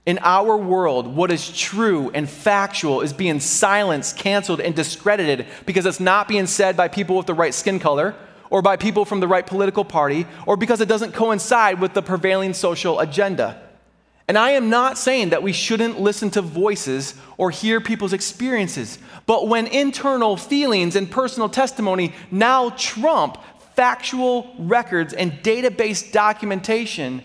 In 0.07 0.19
our 0.23 0.57
world, 0.57 1.07
what 1.07 1.31
is 1.31 1.57
true 1.57 2.11
and 2.15 2.29
factual 2.29 3.01
is 3.01 3.13
being 3.13 3.39
silenced, 3.39 4.17
canceled, 4.17 4.61
and 4.61 4.75
discredited 4.75 5.47
because 5.67 5.85
it's 5.85 6.01
not 6.01 6.27
being 6.27 6.47
said 6.47 6.77
by 6.77 6.89
people 6.89 7.17
with 7.17 7.27
the 7.27 7.35
right 7.35 7.55
skin 7.55 7.79
color 7.79 8.15
or 8.51 8.63
by 8.63 8.77
people 8.77 9.05
from 9.05 9.21
the 9.21 9.29
right 9.29 9.47
political 9.47 9.85
party 9.85 10.27
or 10.47 10.57
because 10.57 10.81
it 10.81 10.89
doesn't 10.89 11.13
coincide 11.13 11.81
with 11.81 11.93
the 11.93 12.03
prevailing 12.03 12.55
social 12.55 12.99
agenda. 13.01 13.61
And 14.31 14.39
I 14.39 14.53
am 14.53 14.71
not 14.71 14.97
saying 14.97 15.31
that 15.31 15.43
we 15.43 15.53
shouldn't 15.53 16.01
listen 16.01 16.31
to 16.31 16.41
voices 16.41 17.15
or 17.37 17.51
hear 17.51 17.81
people's 17.81 18.13
experiences, 18.13 19.01
but 19.27 19.49
when 19.49 19.67
internal 19.67 20.37
feelings 20.37 20.95
and 20.95 21.11
personal 21.11 21.49
testimony 21.49 22.15
now 22.31 22.71
trump 22.71 23.39
factual 23.75 24.55
records 24.57 25.15
and 25.15 25.33
database 25.43 26.13
documentation, 26.13 27.25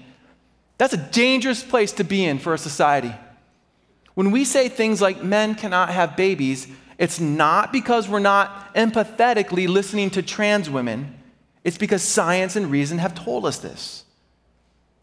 that's 0.79 0.95
a 0.95 0.97
dangerous 1.11 1.63
place 1.63 1.91
to 1.91 2.03
be 2.03 2.25
in 2.25 2.39
for 2.39 2.55
a 2.55 2.57
society. 2.57 3.13
When 4.15 4.31
we 4.31 4.43
say 4.43 4.67
things 4.67 4.99
like 4.99 5.23
men 5.23 5.53
cannot 5.53 5.89
have 5.89 6.17
babies, 6.17 6.67
it's 6.97 7.19
not 7.19 7.71
because 7.71 8.09
we're 8.09 8.17
not 8.17 8.73
empathetically 8.73 9.67
listening 9.67 10.09
to 10.09 10.23
trans 10.23 10.71
women, 10.71 11.15
it's 11.63 11.77
because 11.77 12.01
science 12.01 12.55
and 12.55 12.71
reason 12.71 12.97
have 12.97 13.13
told 13.13 13.45
us 13.45 13.59
this. 13.59 14.05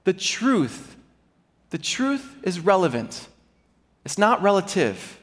The 0.02 0.12
truth, 0.12 0.91
the 1.72 1.78
truth 1.78 2.36
is 2.42 2.60
relevant, 2.60 3.28
it's 4.04 4.18
not 4.18 4.42
relative. 4.42 5.18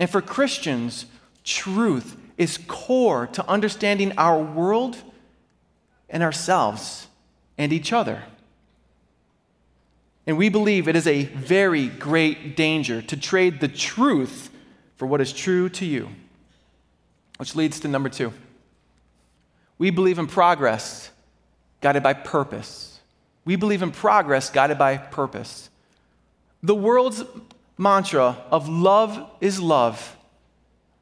And 0.00 0.08
for 0.08 0.22
Christians, 0.22 1.04
truth 1.44 2.16
is 2.38 2.58
core 2.66 3.26
to 3.28 3.46
understanding 3.46 4.12
our 4.16 4.42
world 4.42 4.96
and 6.08 6.22
ourselves 6.22 7.08
and 7.58 7.74
each 7.74 7.92
other. 7.92 8.22
And 10.26 10.38
we 10.38 10.48
believe 10.48 10.88
it 10.88 10.96
is 10.96 11.06
a 11.06 11.24
very 11.24 11.88
great 11.88 12.56
danger 12.56 13.02
to 13.02 13.16
trade 13.16 13.60
the 13.60 13.68
truth 13.68 14.48
for 14.96 15.04
what 15.04 15.20
is 15.20 15.30
true 15.30 15.68
to 15.68 15.84
you. 15.84 16.08
Which 17.36 17.54
leads 17.54 17.80
to 17.80 17.88
number 17.88 18.08
two. 18.08 18.32
We 19.76 19.90
believe 19.90 20.18
in 20.18 20.26
progress 20.26 21.10
guided 21.82 22.02
by 22.02 22.14
purpose. 22.14 22.95
We 23.46 23.56
believe 23.56 23.82
in 23.82 23.92
progress 23.92 24.50
guided 24.50 24.76
by 24.76 24.98
purpose. 24.98 25.70
The 26.62 26.74
world's 26.74 27.24
mantra 27.78 28.36
of 28.50 28.68
love 28.68 29.30
is 29.40 29.58
love 29.58 30.16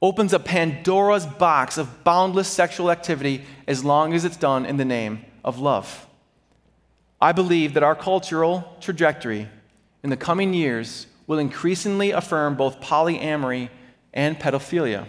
opens 0.03 0.35
a 0.35 0.39
Pandora's 0.39 1.25
box 1.25 1.79
of 1.79 2.05
boundless 2.05 2.47
sexual 2.47 2.91
activity 2.91 3.43
as 3.67 3.83
long 3.83 4.13
as 4.13 4.27
it's 4.27 4.37
done 4.37 4.67
in 4.67 4.77
the 4.77 4.85
name 4.85 5.25
of 5.43 5.59
love. 5.59 6.07
I 7.23 7.33
believe 7.33 7.73
that 7.73 7.83
our 7.83 7.95
cultural 7.95 8.77
trajectory 8.83 9.49
in 10.03 10.11
the 10.11 10.17
coming 10.19 10.53
years 10.53 11.07
will 11.27 11.39
increasingly 11.39 12.11
affirm 12.11 12.55
both 12.55 12.81
polyamory 12.81 13.71
and 14.13 14.39
pedophilia. 14.39 15.07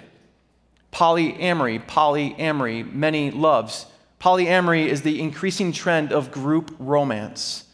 Polyamory, 0.93 1.85
polyamory, 1.85 2.89
many 2.93 3.31
loves. 3.31 3.87
Polyamory 4.25 4.87
is 4.87 5.03
the 5.03 5.21
increasing 5.21 5.71
trend 5.71 6.11
of 6.11 6.31
group 6.31 6.75
romance 6.79 7.65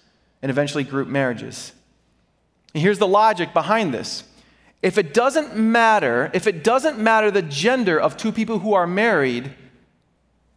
and 0.41 0.49
eventually 0.49 0.83
group 0.83 1.07
marriages. 1.07 1.71
And 2.73 2.83
here's 2.83 2.99
the 2.99 3.07
logic 3.07 3.53
behind 3.53 3.93
this. 3.93 4.25
If 4.81 4.97
it 4.97 5.13
doesn't 5.13 5.55
matter, 5.55 6.29
if 6.33 6.47
it 6.47 6.61
doesn't 6.61 6.99
matter 6.99 7.31
the 7.31 7.41
gender 7.41 7.97
of 7.97 8.17
two 8.17 8.33
people 8.33 8.59
who 8.59 8.73
are 8.73 8.85
married, 8.85 9.53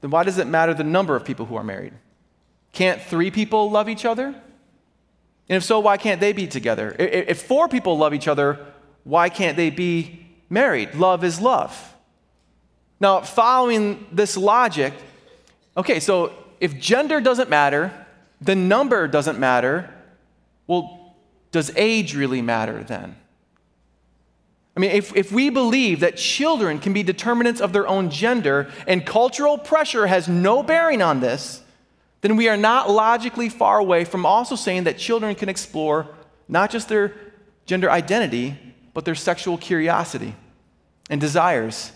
then 0.01 0.11
why 0.11 0.25
does 0.25 0.39
it 0.39 0.49
matter 0.49 0.75
the 0.75 0.83
number 0.83 1.15
of 1.15 1.25
people 1.25 1.47
who 1.47 1.55
are 1.55 1.63
married? 1.63 1.93
Can't 2.73 3.01
three 3.01 3.31
people 3.31 3.71
love 3.71 3.89
each 3.89 4.05
other? 4.05 4.27
And 4.27 5.57
if 5.57 5.63
so, 5.63 5.79
why 5.79 5.97
can't 5.97 6.21
they 6.21 6.33
be 6.33 6.49
together? 6.49 6.97
If 6.99 7.43
four 7.43 7.69
people 7.69 7.97
love 7.97 8.13
each 8.15 8.27
other, 8.27 8.59
why 9.05 9.29
can't 9.29 9.57
they 9.57 9.71
be 9.71 10.27
married? 10.51 10.97
Love 10.97 11.23
is 11.23 11.41
love. 11.41 11.95
Now, 12.99 13.21
following 13.21 14.09
this 14.11 14.37
logic, 14.37 14.93
okay, 15.77 16.01
so 16.01 16.33
if 16.61 16.79
gender 16.79 17.21
doesn't 17.21 17.49
matter, 17.51 17.93
the 18.41 18.55
number 18.55 19.09
doesn't 19.09 19.39
matter, 19.39 19.93
well, 20.67 21.15
does 21.51 21.71
age 21.77 22.15
really 22.15 22.43
matter 22.43 22.83
then? 22.83 23.17
I 24.77 24.81
mean, 24.81 24.91
if, 24.91 25.15
if 25.15 25.31
we 25.31 25.51
believe 25.51 26.01
that 26.01 26.17
children 26.17 26.81
can 26.81 26.93
be 26.93 27.03
determinants 27.03 27.61
of 27.61 27.73
their 27.73 27.87
own 27.87 28.11
gender 28.11 28.73
and 28.89 29.07
cultural 29.07 29.57
pressure 29.57 30.07
has 30.07 30.27
no 30.27 30.63
bearing 30.63 31.01
on 31.01 31.21
this, 31.21 31.63
then 32.23 32.37
we 32.37 32.49
are 32.49 32.57
not 32.57 32.91
logically 32.91 33.49
far 33.49 33.79
away 33.79 34.05
from 34.05 34.27
also 34.27 34.57
saying 34.57 34.85
that 34.85 34.99
children 34.99 35.35
can 35.35 35.49
explore 35.49 36.09
not 36.49 36.71
just 36.71 36.89
their 36.89 37.15
gender 37.67 37.91
identity, 37.91 38.59
but 38.95 39.05
their 39.05 39.15
sexual 39.15 39.59
curiosity 39.59 40.35
and 41.09 41.21
desires. 41.21 41.93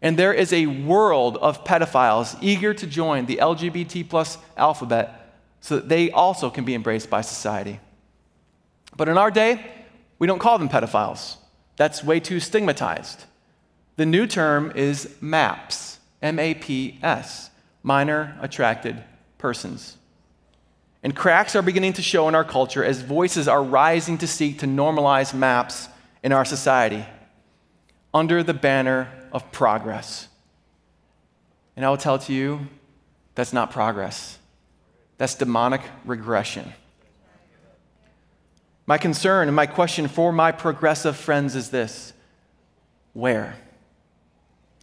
And 0.00 0.16
there 0.16 0.32
is 0.32 0.52
a 0.52 0.66
world 0.66 1.36
of 1.38 1.64
pedophiles 1.64 2.38
eager 2.40 2.72
to 2.72 2.86
join 2.86 3.26
the 3.26 3.38
LGBT 3.42 4.08
plus 4.08 4.38
alphabet 4.56 5.34
so 5.60 5.76
that 5.76 5.88
they 5.88 6.10
also 6.10 6.50
can 6.50 6.64
be 6.64 6.74
embraced 6.74 7.10
by 7.10 7.20
society. 7.20 7.80
But 8.96 9.08
in 9.08 9.18
our 9.18 9.30
day, 9.30 9.72
we 10.18 10.26
don't 10.26 10.38
call 10.38 10.58
them 10.58 10.68
pedophiles. 10.68 11.36
That's 11.76 12.04
way 12.04 12.20
too 12.20 12.40
stigmatized. 12.40 13.24
The 13.96 14.06
new 14.06 14.26
term 14.26 14.72
is 14.76 15.16
MAPS, 15.20 15.98
M 16.22 16.38
A 16.38 16.54
P 16.54 16.98
S, 17.02 17.50
minor 17.82 18.38
attracted 18.40 19.02
persons. 19.38 19.96
And 21.02 21.14
cracks 21.14 21.54
are 21.54 21.62
beginning 21.62 21.92
to 21.94 22.02
show 22.02 22.28
in 22.28 22.34
our 22.34 22.44
culture 22.44 22.84
as 22.84 23.02
voices 23.02 23.46
are 23.46 23.62
rising 23.62 24.18
to 24.18 24.26
seek 24.26 24.58
to 24.60 24.66
normalize 24.66 25.32
MAPS 25.34 25.88
in 26.22 26.32
our 26.32 26.44
society 26.44 27.04
under 28.12 28.42
the 28.42 28.54
banner 28.54 29.08
of 29.32 29.50
progress. 29.52 30.28
And 31.76 31.84
I 31.84 31.90
will 31.90 31.96
tell 31.96 32.18
to 32.18 32.32
you, 32.32 32.66
that's 33.34 33.52
not 33.52 33.70
progress. 33.70 34.38
That's 35.16 35.34
demonic 35.34 35.82
regression. 36.04 36.72
My 38.86 38.98
concern 38.98 39.48
and 39.48 39.54
my 39.54 39.66
question 39.66 40.08
for 40.08 40.32
my 40.32 40.50
progressive 40.50 41.16
friends 41.16 41.54
is 41.54 41.70
this 41.70 42.12
Where? 43.12 43.54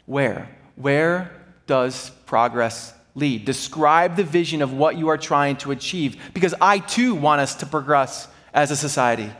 Where? 0.05 0.49
Where 0.75 1.31
does 1.65 2.11
progress 2.27 2.93
lead? 3.15 3.45
Describe 3.45 4.15
the 4.15 4.23
vision 4.23 4.61
of 4.61 4.73
what 4.73 4.97
you 4.97 5.07
are 5.07 5.17
trying 5.17 5.55
to 5.57 5.71
achieve, 5.71 6.17
because 6.33 6.53
I 6.61 6.79
too 6.79 7.15
want 7.15 7.41
us 7.41 7.55
to 7.55 7.65
progress 7.65 8.27
as 8.53 8.71
a 8.71 8.75
society. 8.75 9.31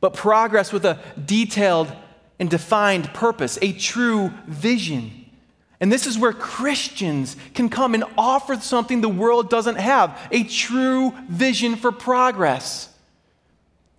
But 0.00 0.14
progress 0.14 0.72
with 0.72 0.84
a 0.84 0.98
detailed 1.24 1.90
and 2.38 2.48
defined 2.48 3.12
purpose, 3.14 3.58
a 3.62 3.72
true 3.72 4.32
vision. 4.46 5.26
And 5.80 5.92
this 5.92 6.06
is 6.06 6.18
where 6.18 6.32
Christians 6.32 7.36
can 7.54 7.68
come 7.68 7.94
and 7.94 8.04
offer 8.16 8.56
something 8.56 9.00
the 9.00 9.08
world 9.08 9.48
doesn't 9.48 9.76
have 9.76 10.18
a 10.30 10.42
true 10.44 11.12
vision 11.28 11.76
for 11.76 11.92
progress. 11.92 12.88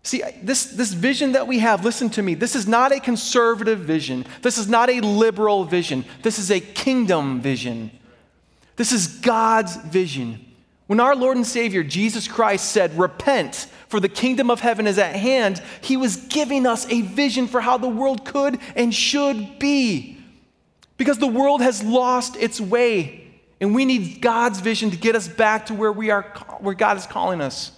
See, 0.04 0.24
this, 0.42 0.66
this 0.66 0.94
vision 0.94 1.34
that 1.34 1.48
we 1.48 1.60
have, 1.60 1.84
listen 1.84 2.10
to 2.12 2.22
me, 2.22 2.34
this 2.34 2.56
is 2.56 2.68
not 2.68 2.92
a 2.92 3.00
conservative 3.00 3.80
vision. 3.80 4.26
This 4.42 4.58
is 4.58 4.68
not 4.68 4.90
a 4.90 5.02
liberal 5.02 5.66
vision. 5.66 6.06
This 6.22 6.40
is 6.40 6.52
a 6.52 6.60
kingdom 6.60 7.42
vision. 7.42 7.92
This 8.76 8.92
is 8.92 9.08
God's 9.08 9.76
vision. 9.76 10.46
When 10.90 11.00
our 11.00 11.16
Lord 11.16 11.38
and 11.38 11.46
Savior, 11.46 11.84
Jesus 11.84 12.28
Christ, 12.28 12.72
said, 12.72 12.98
Repent, 12.98 13.68
for 13.90 14.00
the 14.00 14.10
kingdom 14.10 14.50
of 14.50 14.60
heaven 14.60 14.88
is 14.88 14.98
at 14.98 15.16
hand, 15.16 15.62
he 15.82 15.96
was 15.96 16.16
giving 16.16 16.66
us 16.66 16.92
a 16.92 17.02
vision 17.02 17.48
for 17.48 17.62
how 17.62 17.78
the 17.78 17.88
world 17.88 18.26
could 18.26 18.58
and 18.76 18.92
should 18.92 19.60
be. 19.60 20.18
Because 20.98 21.20
the 21.20 21.28
world 21.28 21.62
has 21.62 21.84
lost 21.84 22.38
its 22.38 22.60
way, 22.60 23.28
and 23.62 23.76
we 23.76 23.86
need 23.86 24.20
God's 24.20 24.62
vision 24.62 24.90
to 24.90 24.98
get 24.98 25.16
us 25.16 25.28
back 25.28 25.68
to 25.68 25.76
where, 25.76 25.92
we 25.92 26.10
are, 26.10 26.24
where 26.60 26.74
God 26.74 26.98
is 26.98 27.06
calling 27.06 27.40
us. 27.40 27.72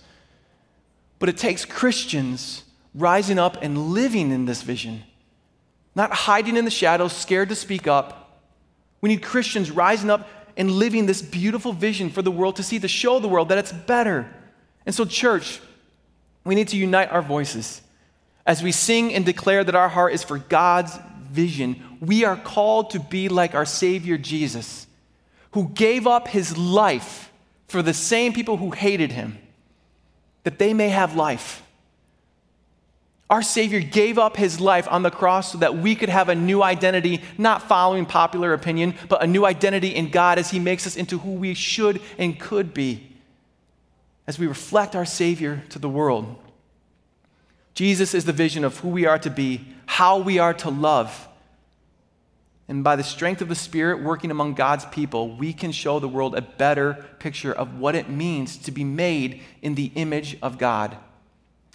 But 1.19 1.27
it 1.27 1.35
takes 1.35 1.65
Christians 1.65 2.63
rising 2.95 3.37
up 3.37 3.61
and 3.61 3.89
living 3.89 4.31
in 4.31 4.45
this 4.45 4.61
vision, 4.61 5.03
not 5.95 6.13
hiding 6.13 6.55
in 6.55 6.63
the 6.63 6.71
shadows, 6.71 7.11
scared 7.11 7.49
to 7.49 7.55
speak 7.55 7.87
up. 7.87 8.39
We 9.01 9.09
need 9.09 9.21
Christians 9.21 9.69
rising 9.69 10.09
up 10.09 10.29
and 10.57 10.71
living 10.71 11.05
this 11.05 11.21
beautiful 11.21 11.73
vision 11.73 12.09
for 12.09 12.21
the 12.21 12.31
world 12.31 12.57
to 12.57 12.63
see, 12.63 12.79
to 12.79 12.87
show 12.87 13.19
the 13.19 13.27
world 13.27 13.49
that 13.49 13.57
it's 13.57 13.71
better. 13.71 14.31
And 14.85 14.93
so, 14.93 15.05
church, 15.05 15.59
we 16.43 16.55
need 16.55 16.69
to 16.69 16.77
unite 16.77 17.11
our 17.11 17.21
voices. 17.21 17.81
As 18.45 18.63
we 18.63 18.71
sing 18.71 19.13
and 19.13 19.25
declare 19.25 19.63
that 19.63 19.75
our 19.75 19.89
heart 19.89 20.13
is 20.13 20.23
for 20.23 20.37
God's 20.37 20.97
vision, 21.31 21.81
we 21.99 22.25
are 22.25 22.35
called 22.35 22.91
to 22.91 22.99
be 22.99 23.29
like 23.29 23.53
our 23.53 23.65
Savior 23.65 24.17
Jesus, 24.17 24.87
who 25.51 25.69
gave 25.69 26.07
up 26.07 26.27
his 26.27 26.57
life 26.57 27.31
for 27.67 27.81
the 27.81 27.93
same 27.93 28.33
people 28.33 28.57
who 28.57 28.71
hated 28.71 29.11
him 29.11 29.37
that 30.43 30.59
they 30.59 30.73
may 30.73 30.89
have 30.89 31.15
life. 31.15 31.63
Our 33.31 33.41
Savior 33.41 33.79
gave 33.79 34.17
up 34.19 34.35
his 34.35 34.59
life 34.59 34.89
on 34.91 35.03
the 35.03 35.09
cross 35.09 35.53
so 35.53 35.59
that 35.59 35.77
we 35.77 35.95
could 35.95 36.09
have 36.09 36.27
a 36.27 36.35
new 36.35 36.61
identity, 36.61 37.21
not 37.37 37.65
following 37.65 38.05
popular 38.05 38.51
opinion, 38.51 38.93
but 39.07 39.23
a 39.23 39.27
new 39.27 39.45
identity 39.45 39.95
in 39.95 40.09
God 40.09 40.37
as 40.37 40.51
he 40.51 40.59
makes 40.59 40.85
us 40.85 40.97
into 40.97 41.17
who 41.19 41.31
we 41.31 41.53
should 41.53 42.01
and 42.17 42.37
could 42.37 42.73
be 42.73 43.07
as 44.27 44.37
we 44.37 44.47
reflect 44.47 44.97
our 44.97 45.05
Savior 45.05 45.63
to 45.69 45.79
the 45.79 45.87
world. 45.87 46.35
Jesus 47.73 48.13
is 48.13 48.25
the 48.25 48.33
vision 48.33 48.65
of 48.65 48.79
who 48.79 48.89
we 48.89 49.05
are 49.05 49.19
to 49.19 49.29
be, 49.29 49.65
how 49.85 50.17
we 50.17 50.37
are 50.37 50.53
to 50.55 50.69
love, 50.69 51.29
and 52.67 52.83
by 52.83 52.97
the 52.97 53.03
strength 53.03 53.41
of 53.41 53.47
the 53.47 53.55
Spirit 53.55 54.03
working 54.03 54.31
among 54.31 54.55
God's 54.55 54.85
people, 54.85 55.35
we 55.35 55.53
can 55.53 55.71
show 55.71 55.99
the 55.99 56.07
world 56.07 56.35
a 56.35 56.41
better 56.41 57.05
picture 57.19 57.51
of 57.51 57.79
what 57.79 57.95
it 57.95 58.09
means 58.09 58.57
to 58.57 58.71
be 58.71 58.83
made 58.83 59.41
in 59.61 59.75
the 59.75 59.91
image 59.95 60.37
of 60.41 60.57
God 60.57 60.97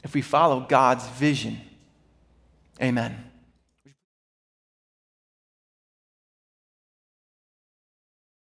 if 0.07 0.15
we 0.15 0.23
follow 0.23 0.61
God's 0.61 1.05
vision. 1.09 1.61
Amen. 2.81 3.25